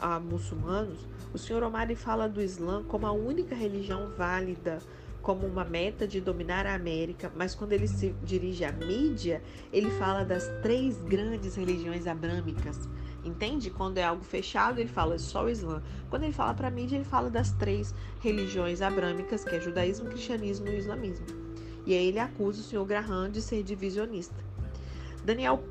a 0.00 0.18
muçulmanos, 0.18 0.98
o 1.32 1.38
Sr. 1.38 1.62
Omar 1.62 1.94
fala 1.94 2.28
do 2.28 2.42
Islã 2.42 2.82
como 2.82 3.06
a 3.06 3.12
única 3.12 3.54
religião 3.54 4.10
válida 4.18 4.80
como 5.22 5.46
uma 5.46 5.64
meta 5.64 6.08
de 6.08 6.20
dominar 6.20 6.66
a 6.66 6.74
América, 6.74 7.30
mas 7.36 7.54
quando 7.54 7.72
ele 7.72 7.86
se 7.86 8.12
dirige 8.24 8.64
à 8.64 8.72
mídia, 8.72 9.40
ele 9.72 9.90
fala 9.92 10.24
das 10.24 10.48
três 10.60 11.00
grandes 11.02 11.54
religiões 11.54 12.08
abrâmicas. 12.08 12.88
Entende? 13.24 13.70
Quando 13.70 13.98
é 13.98 14.04
algo 14.04 14.24
fechado, 14.24 14.78
ele 14.78 14.88
fala 14.88 15.18
só 15.18 15.44
o 15.44 15.48
Islã. 15.48 15.82
Quando 16.08 16.22
ele 16.22 16.32
fala 16.32 16.54
para 16.54 16.68
a 16.68 16.70
mídia, 16.70 16.96
ele 16.96 17.04
fala 17.04 17.28
das 17.28 17.52
três 17.52 17.94
religiões 18.20 18.80
abrâmicas, 18.80 19.44
que 19.44 19.56
é 19.56 19.60
judaísmo, 19.60 20.08
cristianismo 20.08 20.68
e 20.68 20.78
islamismo. 20.78 21.26
E 21.84 21.94
aí 21.94 22.08
ele 22.08 22.18
acusa 22.18 22.60
o 22.60 22.64
senhor 22.64 22.84
Graham 22.84 23.30
de 23.30 23.42
ser 23.42 23.62
divisionista. 23.62 24.36
Daniel 25.24 25.62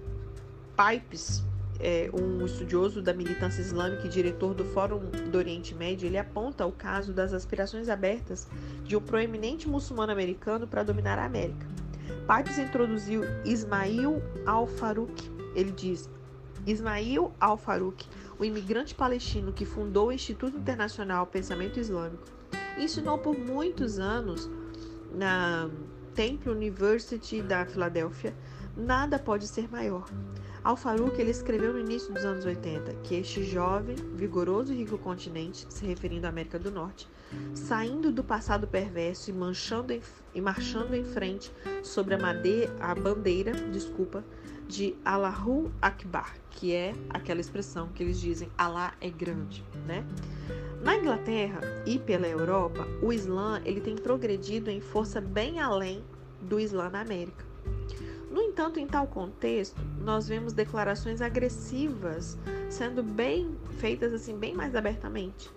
Pipes, 0.75 1.43
é, 1.79 2.09
um 2.13 2.45
estudioso 2.45 3.01
da 3.01 3.13
militância 3.13 3.61
islâmica 3.61 4.05
e 4.05 4.09
diretor 4.09 4.53
do 4.53 4.65
Fórum 4.65 4.99
do 5.31 5.37
Oriente 5.37 5.73
Médio, 5.73 6.05
ele 6.05 6.17
aponta 6.17 6.65
o 6.65 6.71
caso 6.71 7.13
das 7.13 7.33
aspirações 7.33 7.87
abertas 7.87 8.47
de 8.83 8.95
um 8.95 9.01
proeminente 9.01 9.67
muçulmano 9.67 10.11
americano 10.11 10.67
para 10.67 10.83
dominar 10.83 11.17
a 11.17 11.25
América. 11.25 11.67
Pipes 12.27 12.57
introduziu 12.57 13.23
Ismail 13.45 14.21
al-Farouq. 14.45 15.31
Ele 15.55 15.71
diz: 15.71 16.09
Ismail 16.67 17.31
al-Farouq, 17.39 18.03
o 18.37 18.43
imigrante 18.43 18.93
palestino 18.93 19.53
que 19.53 19.65
fundou 19.65 20.09
o 20.09 20.11
Instituto 20.11 20.57
Internacional 20.57 21.25
Pensamento 21.25 21.79
Islâmico, 21.79 22.27
ensinou 22.77 23.17
por 23.17 23.37
muitos 23.37 23.97
anos 23.97 24.49
na 25.11 25.69
Temple 26.13 26.51
University 26.51 27.41
da 27.41 27.65
Filadélfia, 27.65 28.35
nada 28.75 29.17
pode 29.17 29.47
ser 29.47 29.71
maior. 29.71 30.05
Al-Farouq 30.67 31.17
ele 31.17 31.31
escreveu 31.31 31.71
no 31.71 31.79
início 31.79 32.13
dos 32.13 32.25
anos 32.25 32.43
80 32.43 32.93
que 32.95 33.15
este 33.15 33.41
jovem, 33.41 33.95
vigoroso 34.15 34.73
e 34.73 34.75
rico 34.75 34.97
continente, 34.97 35.65
se 35.69 35.85
referindo 35.85 36.25
à 36.25 36.29
América 36.29 36.59
do 36.59 36.69
Norte, 36.69 37.07
saindo 37.55 38.11
do 38.11 38.21
passado 38.21 38.67
perverso 38.67 39.29
e, 39.29 39.33
manchando 39.33 39.93
em, 39.93 40.01
e 40.35 40.41
marchando 40.41 40.93
em 40.93 41.05
frente 41.05 41.53
sobre 41.81 42.15
a, 42.15 42.17
madeira, 42.17 42.75
a 42.81 42.93
bandeira, 42.93 43.53
desculpa, 43.53 44.25
de 44.67 44.93
Allahu 45.05 45.71
Akbar, 45.81 46.35
que 46.49 46.73
é 46.73 46.93
aquela 47.11 47.39
expressão 47.39 47.87
que 47.95 48.03
eles 48.03 48.19
dizem 48.19 48.51
Allah 48.57 48.93
é 48.99 49.09
grande, 49.09 49.63
né? 49.85 50.05
Na 50.83 50.97
Inglaterra 50.97 51.61
e 51.85 51.97
pela 51.97 52.27
Europa, 52.27 52.85
o 53.01 53.13
Islã 53.13 53.61
ele 53.63 53.79
tem 53.79 53.95
progredido 53.95 54.69
em 54.69 54.81
força 54.81 55.21
bem 55.21 55.61
além 55.61 56.03
do 56.41 56.59
Islã 56.59 56.89
na 56.89 56.99
América. 56.99 57.46
Entanto, 58.57 58.79
em 58.79 58.87
tal 58.87 59.05
contexto, 59.05 59.79
nós 60.01 60.27
vemos 60.27 60.51
declarações 60.51 61.21
agressivas 61.21 62.35
sendo 62.71 63.03
bem 63.03 63.55
feitas 63.77 64.11
assim 64.11 64.35
bem 64.35 64.55
mais 64.55 64.73
abertamente. 64.73 65.51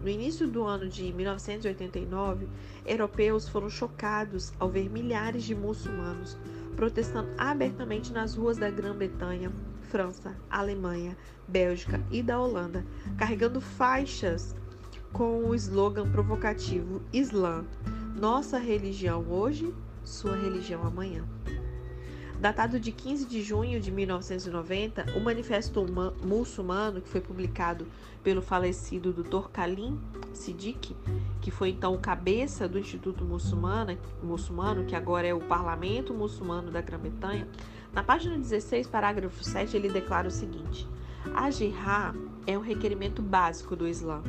No 0.00 0.08
início 0.08 0.48
do 0.48 0.64
ano 0.64 0.88
de 0.88 1.12
1989, 1.12 2.48
europeus 2.84 3.48
foram 3.48 3.70
chocados 3.70 4.52
ao 4.58 4.68
ver 4.68 4.90
milhares 4.90 5.44
de 5.44 5.54
muçulmanos 5.54 6.36
protestando 6.74 7.28
abertamente 7.38 8.12
nas 8.12 8.34
ruas 8.34 8.56
da 8.56 8.68
Grã-Bretanha, 8.68 9.52
França, 9.82 10.36
Alemanha, 10.50 11.16
Bélgica 11.46 12.02
e 12.10 12.20
da 12.20 12.40
Holanda, 12.40 12.84
carregando 13.16 13.60
faixas 13.60 14.56
com 15.12 15.44
o 15.44 15.54
slogan 15.54 16.10
provocativo 16.10 17.00
Islã, 17.12 17.64
nossa 18.20 18.58
religião 18.58 19.24
hoje, 19.30 19.72
sua 20.02 20.34
religião 20.34 20.84
amanhã. 20.84 21.24
Datado 22.44 22.78
de 22.78 22.92
15 22.92 23.24
de 23.24 23.42
junho 23.42 23.80
de 23.80 23.90
1990, 23.90 25.16
o 25.16 25.20
Manifesto 25.20 25.82
Muçulmano, 26.22 27.00
que 27.00 27.08
foi 27.08 27.22
publicado 27.22 27.86
pelo 28.22 28.42
falecido 28.42 29.14
Dr. 29.14 29.48
Kalim 29.50 29.98
Siddiq, 30.34 30.94
que 31.40 31.50
foi 31.50 31.70
então 31.70 31.94
o 31.94 31.98
cabeça 31.98 32.68
do 32.68 32.78
Instituto 32.78 33.24
Muçulmano, 33.24 33.96
Muçulmano, 34.22 34.84
que 34.84 34.94
agora 34.94 35.26
é 35.26 35.32
o 35.32 35.40
Parlamento 35.40 36.12
Muçulmano 36.12 36.70
da 36.70 36.82
Grã-Bretanha, 36.82 37.48
na 37.94 38.02
página 38.02 38.36
16, 38.36 38.88
parágrafo 38.88 39.42
7, 39.42 39.74
ele 39.74 39.88
declara 39.88 40.28
o 40.28 40.30
seguinte: 40.30 40.86
A 41.34 41.50
jihad 41.50 42.14
é 42.46 42.58
um 42.58 42.60
requerimento 42.60 43.22
básico 43.22 43.74
do 43.74 43.88
Islã. 43.88 44.22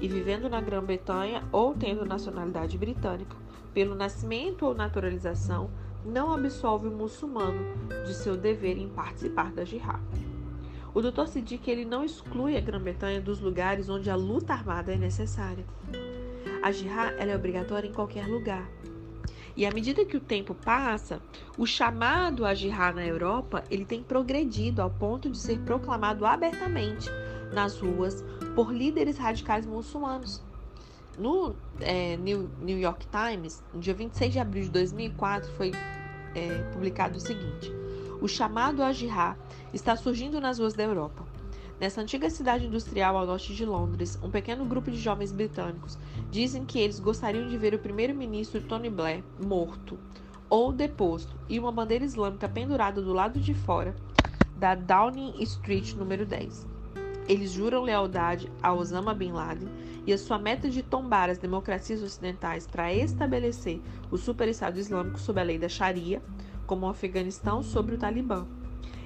E 0.00 0.08
vivendo 0.08 0.50
na 0.50 0.60
Grã-Bretanha 0.60 1.44
ou 1.52 1.72
tendo 1.72 2.04
nacionalidade 2.04 2.76
britânica, 2.76 3.36
pelo 3.72 3.94
nascimento 3.94 4.66
ou 4.66 4.74
naturalização, 4.74 5.70
não 6.04 6.32
absolve 6.32 6.88
o 6.88 6.90
muçulmano 6.90 7.64
de 8.04 8.14
seu 8.14 8.36
dever 8.36 8.76
em 8.76 8.88
participar 8.88 9.52
da 9.52 9.64
jihad. 9.64 10.00
O 10.94 11.00
Dr. 11.00 11.26
Siddiq 11.26 11.68
ele 11.68 11.84
não 11.84 12.04
exclui 12.04 12.56
a 12.56 12.60
Grã-Bretanha 12.60 13.20
dos 13.20 13.40
lugares 13.40 13.88
onde 13.88 14.08
a 14.10 14.14
luta 14.14 14.52
armada 14.52 14.92
é 14.92 14.96
necessária. 14.96 15.64
A 16.62 16.70
jihad 16.70 17.14
é 17.18 17.34
obrigatória 17.34 17.88
em 17.88 17.92
qualquer 17.92 18.26
lugar. 18.28 18.68
E 19.56 19.64
à 19.66 19.70
medida 19.70 20.04
que 20.04 20.16
o 20.16 20.20
tempo 20.20 20.54
passa, 20.54 21.20
o 21.56 21.66
chamado 21.66 22.44
a 22.44 22.54
jihad 22.54 22.94
na 22.94 23.06
Europa 23.06 23.64
ele 23.70 23.84
tem 23.84 24.02
progredido 24.02 24.82
ao 24.82 24.90
ponto 24.90 25.30
de 25.30 25.38
ser 25.38 25.58
proclamado 25.60 26.26
abertamente 26.26 27.08
nas 27.52 27.78
ruas 27.78 28.24
por 28.54 28.72
líderes 28.72 29.16
radicais 29.16 29.64
muçulmanos. 29.64 30.42
No 31.18 31.54
é, 31.80 32.16
New, 32.16 32.50
New, 32.60 32.78
York 32.78 33.06
Times, 33.06 33.62
no 33.72 33.80
dia 33.80 33.94
26 33.94 34.32
de 34.32 34.38
abril 34.38 34.64
de 34.64 34.70
2004, 34.70 35.50
foi 35.52 35.72
é, 36.34 36.62
publicado 36.72 37.16
o 37.18 37.20
seguinte: 37.20 37.72
O 38.20 38.28
chamado 38.28 38.82
a 38.82 38.92
jihad 38.92 39.36
está 39.72 39.96
surgindo 39.96 40.40
nas 40.40 40.58
ruas 40.58 40.74
da 40.74 40.82
Europa. 40.82 41.24
Nessa 41.80 42.00
antiga 42.00 42.30
cidade 42.30 42.66
industrial 42.66 43.16
ao 43.16 43.26
norte 43.26 43.54
de 43.54 43.64
Londres, 43.64 44.18
um 44.22 44.30
pequeno 44.30 44.64
grupo 44.64 44.90
de 44.90 44.96
jovens 44.96 45.32
britânicos 45.32 45.98
dizem 46.30 46.64
que 46.64 46.78
eles 46.78 47.00
gostariam 47.00 47.48
de 47.48 47.58
ver 47.58 47.74
o 47.74 47.78
primeiro-ministro 47.78 48.60
Tony 48.62 48.88
Blair 48.88 49.24
morto 49.44 49.98
ou 50.48 50.72
deposto 50.72 51.36
e 51.48 51.58
uma 51.58 51.72
bandeira 51.72 52.04
islâmica 52.04 52.48
pendurada 52.48 53.02
do 53.02 53.12
lado 53.12 53.40
de 53.40 53.52
fora 53.54 53.94
da 54.56 54.74
Downing 54.74 55.34
Street 55.42 55.94
número 55.94 56.24
10. 56.24 56.66
Eles 57.26 57.50
juram 57.50 57.82
lealdade 57.82 58.50
a 58.62 58.72
Osama 58.72 59.12
Bin 59.12 59.32
Laden 59.32 59.68
e 60.06 60.12
a 60.12 60.18
sua 60.18 60.38
meta 60.38 60.68
de 60.68 60.82
tombar 60.82 61.30
as 61.30 61.38
democracias 61.38 62.02
ocidentais 62.02 62.66
para 62.66 62.92
estabelecer 62.92 63.80
o 64.10 64.18
superestado 64.18 64.78
islâmico 64.78 65.18
sob 65.18 65.40
a 65.40 65.44
lei 65.44 65.58
da 65.58 65.68
Sharia, 65.68 66.22
como 66.66 66.86
o 66.86 66.88
Afeganistão 66.90 67.62
sobre 67.62 67.94
o 67.94 67.98
Talibã. 67.98 68.46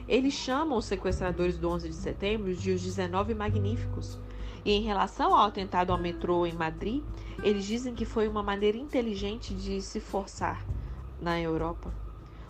Eles 0.09 0.35
chamam 0.35 0.79
os 0.79 0.87
sequestradores 0.87 1.59
do 1.59 1.69
11 1.69 1.89
de 1.89 1.95
setembro 1.95 2.55
de 2.55 2.73
os 2.73 2.83
19 2.83 3.35
magníficos. 3.35 4.19
E 4.65 4.73
em 4.73 4.83
relação 4.83 5.35
ao 5.35 5.47
atentado 5.47 5.93
ao 5.93 5.99
metrô 5.99 6.47
em 6.47 6.53
Madrid, 6.53 7.03
eles 7.43 7.65
dizem 7.65 7.95
que 7.95 8.05
foi 8.05 8.27
uma 8.27 8.43
maneira 8.43 8.77
inteligente 8.77 9.55
de 9.55 9.81
se 9.83 10.01
forçar 10.01 10.65
na 11.21 11.41
Europa. 11.41 11.93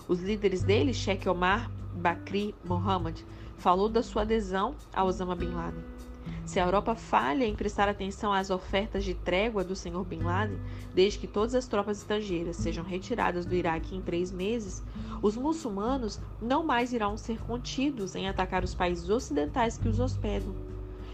Os 0.07 0.21
líderes 0.21 0.63
deles, 0.63 0.97
Sheikh 0.97 1.29
Omar 1.29 1.71
Bakri 1.95 2.55
Mohammed, 2.65 3.27
falou 3.57 3.89
da 3.89 4.03
sua 4.03 4.23
adesão 4.23 4.75
a 4.93 5.05
Osama 5.05 5.35
Bin 5.35 5.51
Laden. 5.51 5.98
Se 6.45 6.59
a 6.59 6.65
Europa 6.65 6.95
falha 6.95 7.45
em 7.45 7.55
prestar 7.55 7.89
atenção 7.89 8.33
às 8.33 8.51
ofertas 8.51 9.05
de 9.05 9.15
trégua 9.15 9.63
do 9.63 9.77
Sr. 9.77 10.05
Bin 10.05 10.23
Laden, 10.23 10.59
desde 10.95 11.19
que 11.19 11.27
todas 11.27 11.55
as 11.55 11.67
tropas 11.67 11.99
estrangeiras 11.99 12.57
sejam 12.57 12.85
retiradas 12.85 13.45
do 13.45 13.55
Iraque 13.55 13.95
em 13.95 14.01
três 14.01 14.33
meses, 14.33 14.83
os 15.21 15.37
muçulmanos 15.37 16.21
não 16.41 16.65
mais 16.65 16.93
irão 16.93 17.17
ser 17.17 17.39
contidos 17.41 18.15
em 18.15 18.29
atacar 18.29 18.65
os 18.65 18.75
países 18.75 19.11
ocidentais 19.11 19.77
que 19.77 19.89
os 19.89 20.01
hospedam. 20.01 20.55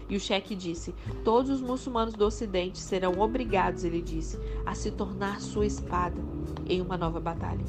E 0.07 0.15
o 0.15 0.19
cheque 0.19 0.55
disse: 0.55 0.93
Todos 1.23 1.49
os 1.49 1.61
muçulmanos 1.61 2.13
do 2.13 2.25
Ocidente 2.25 2.77
serão 2.77 3.19
obrigados, 3.19 3.83
ele 3.83 4.01
disse, 4.01 4.39
a 4.65 4.75
se 4.75 4.91
tornar 4.91 5.41
sua 5.41 5.65
espada 5.65 6.15
em 6.67 6.81
uma 6.81 6.97
nova 6.97 7.19
batalha. 7.19 7.65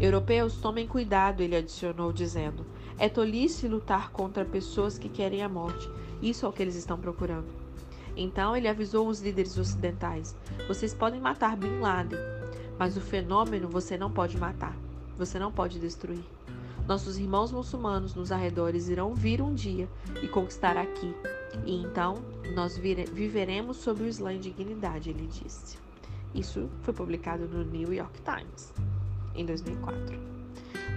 Europeus, 0.00 0.56
tomem 0.56 0.86
cuidado, 0.86 1.42
ele 1.42 1.56
adicionou, 1.56 2.12
dizendo: 2.12 2.66
É 2.98 3.08
tolice 3.08 3.68
lutar 3.68 4.10
contra 4.10 4.44
pessoas 4.44 4.96
que 4.96 5.08
querem 5.08 5.42
a 5.42 5.48
morte. 5.48 5.88
Isso 6.22 6.46
é 6.46 6.48
o 6.48 6.52
que 6.52 6.62
eles 6.62 6.76
estão 6.76 6.98
procurando. 6.98 7.46
Então 8.16 8.56
ele 8.56 8.68
avisou 8.68 9.06
os 9.06 9.20
líderes 9.20 9.58
ocidentais: 9.58 10.34
Vocês 10.66 10.94
podem 10.94 11.20
matar 11.20 11.56
Bin 11.56 11.78
Laden, 11.80 12.18
mas 12.78 12.96
o 12.96 13.00
fenômeno 13.00 13.68
você 13.68 13.98
não 13.98 14.10
pode 14.10 14.38
matar, 14.38 14.74
você 15.18 15.38
não 15.38 15.52
pode 15.52 15.78
destruir. 15.78 16.24
Nossos 16.88 17.18
irmãos 17.18 17.52
muçulmanos 17.52 18.14
nos 18.14 18.30
arredores 18.32 18.88
irão 18.88 19.14
vir 19.14 19.42
um 19.42 19.52
dia 19.52 19.88
e 20.22 20.28
conquistar 20.28 20.76
aqui, 20.76 21.14
e 21.66 21.74
então 21.74 22.14
nós 22.54 22.78
viveremos 22.78 23.76
sob 23.78 24.04
o 24.04 24.06
Islã 24.06 24.32
em 24.32 24.40
dignidade, 24.40 25.10
ele 25.10 25.26
disse. 25.26 25.76
Isso 26.34 26.68
foi 26.82 26.94
publicado 26.94 27.46
no 27.46 27.64
New 27.64 27.92
York 27.92 28.20
Times 28.22 28.72
em 29.34 29.44
2004. 29.44 30.35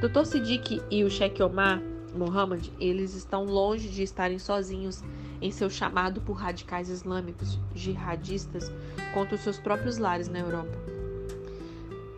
Dr. 0.01 0.25
Siddiq 0.25 0.81
e 0.89 1.03
o 1.03 1.10
Sheikh 1.10 1.41
Omar 1.43 1.81
Mohammed, 2.15 2.72
eles 2.79 3.13
estão 3.13 3.43
longe 3.43 3.89
de 3.89 4.01
estarem 4.01 4.39
sozinhos 4.39 5.03
em 5.41 5.51
seu 5.51 5.69
chamado 5.69 6.22
por 6.22 6.34
radicais 6.34 6.89
islâmicos 6.89 7.60
jihadistas 7.74 8.72
contra 9.13 9.36
os 9.36 9.41
seus 9.41 9.60
próprios 9.60 9.98
lares 9.98 10.27
na 10.27 10.39
Europa. 10.39 10.77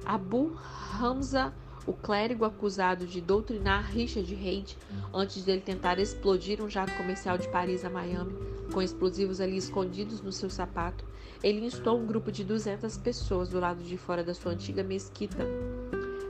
Abu 0.05 0.55
Hamza 0.99 1.53
o 1.85 1.93
clérigo 1.93 2.45
acusado 2.45 3.07
de 3.07 3.19
doutrinar 3.19 3.91
Richard 3.91 4.33
Reid 4.33 4.77
antes 5.13 5.43
dele 5.43 5.61
tentar 5.61 5.99
explodir 5.99 6.61
um 6.61 6.69
jato 6.69 6.93
comercial 6.93 7.37
de 7.37 7.47
Paris 7.49 7.83
a 7.83 7.89
Miami, 7.89 8.33
com 8.71 8.81
explosivos 8.81 9.41
ali 9.41 9.57
escondidos 9.57 10.21
no 10.21 10.31
seu 10.31 10.49
sapato, 10.49 11.03
ele 11.43 11.65
instou 11.65 11.99
um 11.99 12.05
grupo 12.05 12.31
de 12.31 12.43
200 12.43 12.97
pessoas 12.97 13.49
do 13.49 13.59
lado 13.59 13.83
de 13.83 13.97
fora 13.97 14.23
da 14.23 14.33
sua 14.33 14.51
antiga 14.51 14.83
mesquita, 14.83 15.45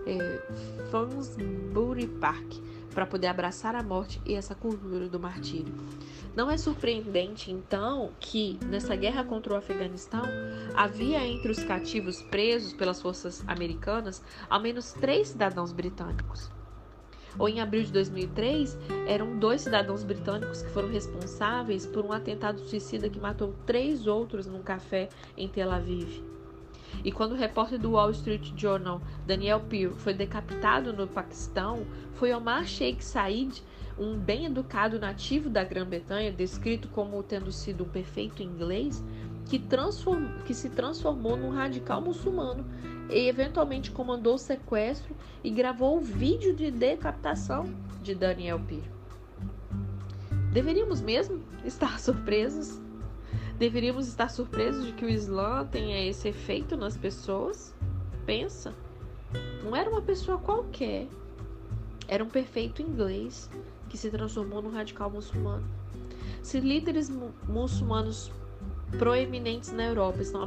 é, 0.05 0.41
Park, 2.20 2.53
para 2.93 3.05
poder 3.05 3.27
abraçar 3.27 3.75
a 3.75 3.84
morte 3.84 4.22
e 4.25 4.34
essa 4.34 4.53
cultura 4.53 5.08
do 5.08 5.20
martírio. 5.20 5.74
Não 6.36 6.50
é 6.50 6.58
surpreendente, 6.58 7.51
então, 7.51 8.12
que 8.20 8.58
nessa 8.65 8.96
guerra 8.96 9.24
contra 9.24 9.53
o 9.53 9.58
Afeganistão 9.58 10.24
havia 10.75 11.25
entre 11.25 11.51
os 11.51 11.63
cativos 11.63 12.22
presos 12.24 12.74
pelas 12.74 13.01
forças 13.01 13.43
americanas 13.48 14.23
ao 14.49 14.62
menos 14.62 14.93
três 14.93 15.30
cidadãos 15.30 15.71
britânicos. 15.71 16.49
Ou 17.38 17.47
em 17.47 17.62
abril 17.62 17.84
de 17.84 17.91
2003, 17.91 18.78
eram 19.08 19.38
dois 19.38 19.62
cidadãos 19.62 20.04
britânicos 20.04 20.62
que 20.62 20.69
foram 20.71 20.89
responsáveis 20.89 21.86
por 21.86 22.06
um 22.06 22.12
atentado 22.12 22.60
suicida 22.62 23.10
que 23.10 23.19
matou 23.19 23.54
três 23.65 24.06
outros 24.06 24.47
num 24.47 24.62
café 24.62 25.10
em 25.38 25.47
Tel 25.47 25.71
Aviv. 25.71 26.23
E 27.04 27.12
quando 27.12 27.34
o 27.34 27.38
repórter 27.38 27.80
do 27.80 27.91
Wall 27.91 28.12
Street 28.12 28.51
Journal, 28.56 29.01
Daniel 29.25 29.60
Pearl, 29.62 29.95
foi 29.95 30.13
decapitado 30.13 30.93
no 30.93 31.08
Paquistão, 31.08 31.86
foi 32.13 32.34
Omar 32.34 32.65
Sheikh 32.65 33.04
Said, 33.04 33.63
um 33.97 34.17
bem 34.17 34.45
educado 34.45 34.99
nativo 34.99 35.49
da 35.49 35.63
Grã-Bretanha, 35.63 36.32
descrito 36.32 36.88
como 36.89 37.21
tendo 37.23 37.51
sido 37.51 37.84
um 37.84 37.89
perfeito 37.89 38.41
inglês, 38.41 39.04
que, 39.45 39.60
transform, 39.60 40.27
que 40.45 40.54
se 40.54 40.69
transformou 40.69 41.36
num 41.36 41.49
radical 41.49 42.01
muçulmano 42.01 42.65
e 43.10 43.27
eventualmente 43.27 43.91
comandou 43.91 44.36
o 44.36 44.39
sequestro 44.39 45.15
e 45.43 45.49
gravou 45.49 45.97
o 45.97 46.01
vídeo 46.01 46.56
de 46.56 46.71
decapitação 46.71 47.65
de 48.01 48.15
Daniel 48.15 48.60
Pearl. 48.60 49.01
Deveríamos 50.54 51.01
mesmo 51.01 51.41
estar 51.65 51.99
surpresos 51.99 52.80
Deveríamos 53.62 54.08
estar 54.08 54.28
surpresos 54.28 54.88
de 54.88 54.93
que 54.93 55.06
o 55.06 55.08
Islã 55.08 55.63
tenha 55.67 56.04
esse 56.10 56.28
efeito 56.28 56.76
nas 56.76 56.97
pessoas? 56.97 57.76
Pensa. 58.26 58.74
Não 59.63 59.76
era 59.76 59.88
uma 59.88 60.02
pessoa 60.02 60.39
qualquer. 60.39 61.08
Era 62.08 62.24
um 62.24 62.28
perfeito 62.28 62.82
inglês 62.82 63.52
que 63.88 64.00
se 64.00 64.10
transformou 64.10 64.63
num 64.63 64.71
radical 64.71 65.12
muçulmano. 65.12 65.63
Se 66.41 66.60
líderes 66.60 67.08
muçulmanos 67.47 68.32
proeminentes 68.97 69.71
na 69.71 69.84
Europa 69.84 70.24
estão 70.24 70.41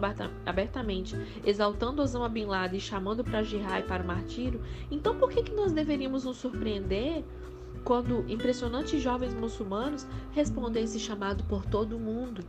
abertamente 0.44 1.14
exaltando 1.46 2.02
Osama 2.02 2.28
Bin 2.28 2.46
Laden 2.46 2.78
e 2.78 2.80
chamando 2.80 3.22
para 3.22 3.44
jihad 3.44 3.84
e 3.84 3.86
para 3.86 4.02
o 4.02 4.06
martírio, 4.08 4.60
então 4.90 5.16
por 5.16 5.30
que, 5.30 5.44
que 5.44 5.54
nós 5.54 5.70
deveríamos 5.70 6.24
nos 6.24 6.38
surpreender 6.38 7.22
quando 7.84 8.28
impressionantes 8.28 9.00
jovens 9.00 9.32
muçulmanos 9.34 10.04
respondem 10.32 10.82
esse 10.82 10.98
chamado 10.98 11.44
por 11.44 11.64
todo 11.64 11.96
o 11.96 12.00
mundo? 12.00 12.44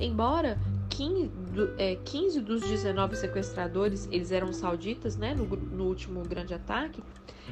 Embora 0.00 0.58
15, 0.90 1.30
é, 1.78 1.96
15 1.96 2.40
dos 2.40 2.62
19 2.62 3.16
sequestradores 3.16 4.08
eles 4.10 4.32
eram 4.32 4.52
sauditas, 4.52 5.16
né, 5.16 5.34
no, 5.34 5.44
no 5.44 5.84
último 5.84 6.22
grande 6.22 6.54
ataque, 6.54 7.02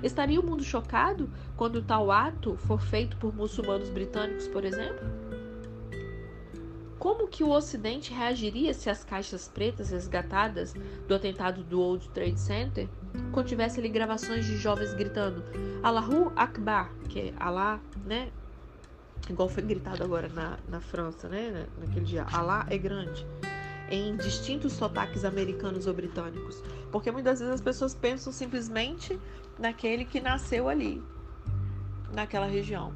estaria 0.03 0.41
o 0.41 0.47
mundo 0.47 0.63
chocado 0.63 1.31
quando 1.57 1.83
tal 1.83 2.11
ato 2.11 2.57
for 2.57 2.81
feito 2.81 3.17
por 3.17 3.35
muçulmanos 3.35 3.91
britânicos, 3.91 4.49
por 4.49 4.65
exemplo? 4.65 5.05
Como 6.99 7.29
que 7.29 7.45
o 7.45 7.51
Ocidente 7.51 8.15
reagiria 8.15 8.73
se 8.73 8.89
as 8.89 9.05
caixas 9.05 9.47
pretas 9.47 9.91
resgatadas 9.91 10.73
do 11.07 11.15
atentado 11.15 11.63
do 11.63 11.79
World 11.79 12.09
Trade 12.11 12.41
Center 12.41 12.89
contivesse 13.31 13.79
ali 13.79 13.91
gravações 13.91 14.47
de 14.47 14.57
jovens 14.57 14.95
gritando 14.95 15.45
Allahu 15.83 16.33
Akbar, 16.35 16.91
que 17.11 17.21
é 17.21 17.35
Allah, 17.39 17.79
né, 18.07 18.31
igual 19.29 19.49
foi 19.49 19.63
gritado 19.63 20.03
agora 20.05 20.29
na, 20.29 20.59
na 20.69 20.81
França, 20.81 21.29
né? 21.29 21.67
Naquele 21.79 22.05
dia, 22.05 22.27
Alá 22.33 22.67
é 22.69 22.77
grande, 22.77 23.27
em 23.91 24.17
distintos 24.17 24.73
sotaques 24.73 25.25
americanos 25.25 25.87
ou 25.87 25.95
britânicos. 25.95 26.63
Porque 26.91 27.11
muitas 27.11 27.39
vezes 27.39 27.55
as 27.55 27.61
pessoas 27.61 27.95
pensam 27.95 28.33
simplesmente 28.33 29.19
naquele 29.59 30.05
que 30.05 30.21
nasceu 30.21 30.69
ali, 30.69 31.03
naquela 32.13 32.47
região. 32.47 32.93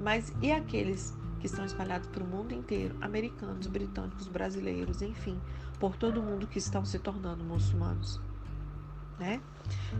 Mas 0.00 0.32
e 0.40 0.52
aqueles 0.52 1.16
que 1.40 1.46
estão 1.46 1.64
espalhados 1.64 2.08
para 2.08 2.22
o 2.22 2.26
mundo 2.26 2.52
inteiro, 2.52 2.96
americanos, 3.00 3.66
britânicos, 3.66 4.28
brasileiros, 4.28 5.02
enfim, 5.02 5.38
por 5.78 5.96
todo 5.96 6.22
mundo 6.22 6.46
que 6.46 6.58
estão 6.58 6.84
se 6.84 6.98
tornando 6.98 7.44
muçulmanos? 7.44 8.20
Né? 9.18 9.40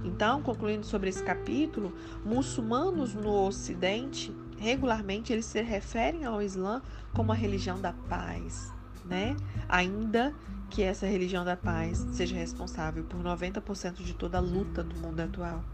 Então, 0.04 0.42
concluindo 0.42 0.84
sobre 0.84 1.08
esse 1.08 1.22
capítulo, 1.22 1.92
muçulmanos 2.24 3.14
no 3.14 3.46
Ocidente 3.46 4.34
regularmente 4.58 5.32
eles 5.32 5.46
se 5.46 5.60
referem 5.62 6.24
ao 6.24 6.42
Islã 6.42 6.82
como 7.12 7.32
a 7.32 7.34
religião 7.34 7.80
da 7.80 7.92
paz, 7.92 8.72
né? 9.04 9.36
Ainda 9.68 10.34
que 10.70 10.82
essa 10.82 11.06
religião 11.06 11.44
da 11.44 11.56
paz 11.56 11.98
seja 12.12 12.34
responsável 12.34 13.04
por 13.04 13.20
90% 13.22 14.02
de 14.02 14.14
toda 14.14 14.38
a 14.38 14.40
luta 14.40 14.82
do 14.82 14.96
mundo 14.96 15.20
atual. 15.20 15.64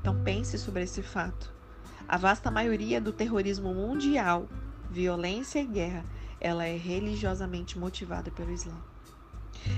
Então 0.00 0.22
pense 0.22 0.58
sobre 0.58 0.82
esse 0.82 1.02
fato. 1.02 1.52
A 2.06 2.18
vasta 2.18 2.50
maioria 2.50 3.00
do 3.00 3.12
terrorismo 3.12 3.72
mundial, 3.72 4.46
violência 4.90 5.60
e 5.60 5.66
guerra, 5.66 6.04
ela 6.38 6.66
é 6.66 6.76
religiosamente 6.76 7.78
motivada 7.78 8.30
pelo 8.30 8.52
Islã. 8.52 8.76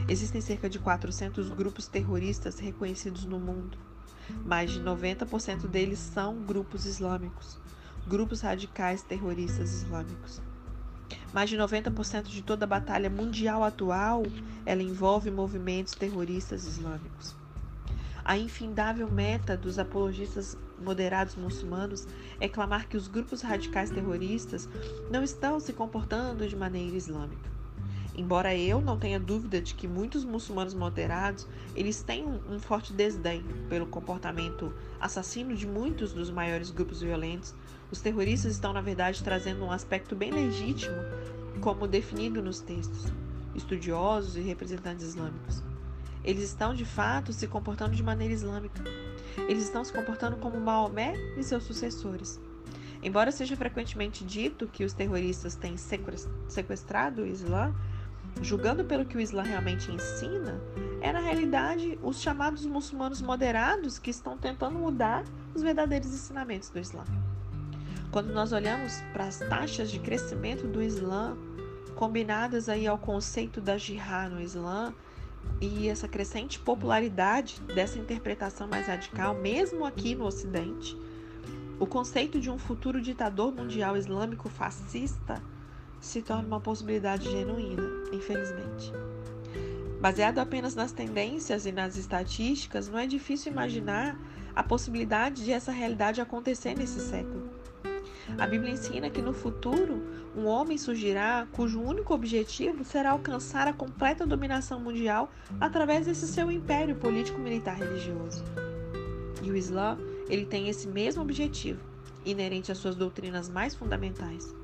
Existem 0.09 0.41
cerca 0.41 0.69
de 0.69 0.81
400 0.81 1.51
grupos 1.51 1.87
terroristas 1.87 2.59
reconhecidos 2.59 3.25
no 3.25 3.39
mundo. 3.39 3.79
Mais 4.45 4.73
de 4.73 4.81
90% 4.81 5.69
deles 5.69 6.01
são 6.01 6.43
grupos 6.43 6.85
islâmicos 6.85 7.61
grupos 8.07 8.41
radicais 8.41 9.03
terroristas 9.03 9.83
islâmicos. 9.83 10.41
Mais 11.33 11.51
de 11.51 11.57
90% 11.57 12.25
de 12.25 12.43
toda 12.43 12.65
a 12.65 12.69
batalha 12.69 13.11
mundial 13.11 13.65
atual, 13.65 14.23
ela 14.65 14.83
envolve 14.83 15.31
movimentos 15.31 15.95
terroristas 15.95 16.65
islâmicos. 16.65 17.35
A 18.25 18.39
infindável 18.39 19.11
meta 19.11 19.57
dos 19.57 19.79
apologistas 19.79 20.57
moderados 20.79 21.37
muçulmanos 21.37 22.07
é 22.41 22.49
clamar 22.49 22.89
que 22.89 22.97
os 22.97 23.09
grupos 23.09 23.43
radicais 23.43 23.91
terroristas 23.91 24.69
não 25.11 25.23
estão 25.23 25.59
se 25.61 25.73
comportando 25.73 26.47
de 26.47 26.57
maneira 26.57 26.97
islâmica. 26.97 27.56
Embora 28.17 28.57
eu 28.57 28.81
não 28.81 28.99
tenha 28.99 29.21
dúvida 29.21 29.61
de 29.61 29.75
que 29.75 29.87
muitos 29.87 30.25
muçulmanos 30.25 30.73
moderados, 30.73 31.47
eles 31.75 32.03
têm 32.03 32.25
um 32.25 32.59
forte 32.59 32.95
desdém 32.95 33.45
pelo 33.69 33.87
comportamento 33.87 34.73
assassino 34.99 35.55
de 35.55 35.67
muitos 35.67 36.15
dos 36.15 36.31
maiores 36.31 36.71
grupos 36.71 37.03
violentos, 37.03 37.55
os 37.91 38.01
terroristas 38.01 38.53
estão, 38.53 38.73
na 38.73 38.81
verdade, 38.81 39.23
trazendo 39.23 39.63
um 39.65 39.71
aspecto 39.71 40.17
bem 40.17 40.31
legítimo, 40.31 40.97
como 41.61 41.87
definido 41.87 42.43
nos 42.43 42.59
textos, 42.61 43.13
estudiosos 43.55 44.35
e 44.37 44.41
representantes 44.41 45.09
islâmicos. 45.09 45.63
Eles 46.25 46.45
estão, 46.45 46.75
de 46.75 46.87
fato, 46.87 47.35
se 47.35 47.47
comportando 47.47 47.95
de 47.95 48.03
maneira 48.03 48.33
islâmica. 48.33 48.83
Eles 49.47 49.65
estão 49.65 49.85
se 49.85 49.93
comportando 49.93 50.39
como 50.39 50.59
Maomé 50.59 51.15
e 51.37 51.43
seus 51.45 51.65
sucessores. 51.65 52.41
Embora 53.03 53.31
seja 53.31 53.55
frequentemente 53.57 54.25
dito 54.25 54.67
que 54.67 54.85
os 54.85 54.95
terroristas 54.95 55.55
têm 55.55 55.77
sequestrado 55.77 57.23
o 57.23 57.27
Islã, 57.27 57.75
julgando 58.43 58.85
pelo 58.85 59.05
que 59.05 59.17
o 59.17 59.21
Islã 59.21 59.43
realmente 59.43 59.91
ensina, 59.91 60.61
é 61.01 61.13
na 61.13 61.21
realidade 61.21 61.99
os 62.03 62.21
chamados 62.21 62.65
muçulmanos 62.67 63.21
moderados 63.21 63.99
que 63.99 64.11
estão 64.11 64.37
tentando 64.37 64.79
mudar 64.79 65.25
os 65.55 65.63
verdadeiros 65.63 66.09
ensinamentos 66.09 66.69
do 66.71 66.79
Islã. 66.79 67.05
Quando 68.11 68.33
nós 68.33 68.53
olhamos 68.53 69.01
para 69.13 69.25
as 69.25 69.39
taxas 69.39 69.91
de 69.91 69.99
crescimento 69.99 70.67
do 70.67 70.83
Islã, 70.83 71.37
combinadas 71.95 72.69
aí 72.69 72.87
ao 72.87 72.99
conceito 72.99 73.61
da 73.61 73.77
jihad 73.77 74.33
no 74.33 74.41
Islã, 74.41 74.93
e 75.61 75.89
essa 75.89 76.09
crescente 76.09 76.59
popularidade 76.59 77.61
dessa 77.75 77.99
interpretação 77.99 78.67
mais 78.67 78.87
radical, 78.87 79.35
mesmo 79.35 79.85
aqui 79.85 80.15
no 80.15 80.25
Ocidente, 80.25 80.99
o 81.79 81.87
conceito 81.87 82.41
de 82.41 82.51
um 82.51 82.59
futuro 82.59 83.01
ditador 83.01 83.55
mundial 83.55 83.97
islâmico 83.97 84.49
fascista 84.49 85.43
se 86.01 86.23
torna 86.23 86.47
uma 86.47 86.61
possibilidade 86.61 87.31
genuína, 87.31 87.83
infelizmente. 88.13 88.93
Baseado 90.01 90.39
apenas 90.39 90.75
nas 90.75 90.93
tendências 90.93 91.67
e 91.67 91.73
nas 91.73 91.97
estatísticas, 91.97 92.89
não 92.89 92.99
é 92.99 93.07
difícil 93.07 93.51
imaginar 93.51 94.19
a 94.55 94.63
possibilidade 94.63 95.45
de 95.45 95.53
essa 95.53 95.73
realidade 95.73 96.21
acontecer 96.21 96.77
nesse 96.77 97.01
século. 97.01 97.51
A 98.39 98.47
Bíblia 98.47 98.73
ensina 98.73 99.09
que 99.09 99.23
no 99.23 99.33
futuro 99.33 100.03
um 100.37 100.47
homem 100.47 100.77
surgirá 100.77 101.47
cujo 101.53 101.81
único 101.81 102.13
objetivo 102.13 102.85
será 102.85 103.13
alcançar 103.13 103.67
a 103.67 103.73
completa 103.73 104.27
dominação 104.27 104.81
mundial 104.81 105.31
através 105.61 106.07
desse 106.07 106.27
seu 106.27 106.51
império 106.51 106.97
político, 106.97 107.41
militar, 107.41 107.77
religioso. 107.77 108.45
E 109.43 109.51
o 109.51 109.57
Islã, 109.57 109.97
ele 110.29 110.45
tem 110.45 110.69
esse 110.69 110.89
mesmo 110.89 111.23
objetivo, 111.23 111.81
inerente 112.25 112.73
às 112.73 112.79
suas 112.79 112.97
doutrinas 112.97 113.49
mais 113.49 113.75
fundamentais. 113.75 114.55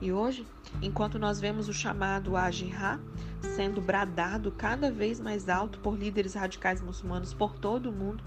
E 0.00 0.12
hoje, 0.12 0.46
enquanto 0.82 1.18
nós 1.18 1.40
vemos 1.40 1.68
o 1.68 1.72
chamado 1.72 2.36
a 2.36 2.50
jihad 2.50 3.00
sendo 3.40 3.80
bradado 3.80 4.50
cada 4.52 4.90
vez 4.90 5.20
mais 5.20 5.48
alto 5.48 5.78
por 5.78 5.96
líderes 5.96 6.34
radicais 6.34 6.80
muçulmanos 6.80 7.34
por 7.34 7.54
todo 7.54 7.90
o 7.90 7.92
mundo, 7.92 8.22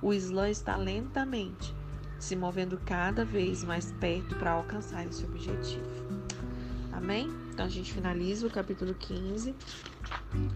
o 0.00 0.14
Islã 0.14 0.48
está 0.48 0.76
lentamente 0.76 1.74
se 2.18 2.36
movendo 2.36 2.78
cada 2.84 3.24
vez 3.24 3.64
mais 3.64 3.92
perto 3.92 4.36
para 4.36 4.52
alcançar 4.52 5.06
esse 5.06 5.24
objetivo. 5.24 5.84
Amém? 6.92 7.30
Então 7.50 7.64
a 7.64 7.68
gente 7.68 7.92
finaliza 7.92 8.46
o 8.46 8.50
capítulo 8.50 8.94
15. 8.94 9.54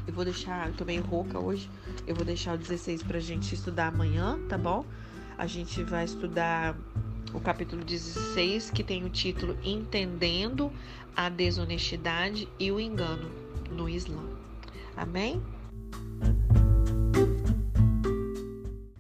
Eu 0.07 0.13
vou 0.13 0.25
deixar, 0.25 0.69
eu 0.69 0.75
tô 0.75 0.85
meio 0.85 1.03
rouca 1.03 1.39
hoje, 1.39 1.71
eu 2.07 2.15
vou 2.15 2.25
deixar 2.25 2.55
o 2.55 2.59
16 2.59 3.03
para 3.03 3.17
a 3.17 3.21
gente 3.21 3.55
estudar 3.55 3.89
amanhã, 3.89 4.39
tá 4.49 4.59
bom? 4.59 4.85
A 5.39 5.47
gente 5.47 5.83
vai 5.83 6.05
estudar 6.05 6.77
o 7.35 7.41
capítulo 7.41 7.85
16, 7.85 8.71
que 8.71 8.85
tem 8.85 9.05
o 9.05 9.11
título 9.11 9.59
Entendendo 9.65 10.73
a 11.17 11.29
Desonestidade 11.29 12.49
e 12.59 12.71
o 12.71 12.79
Engano 12.79 13.29
no 13.71 13.89
Islã. 13.89 14.23
Amém? 14.97 15.43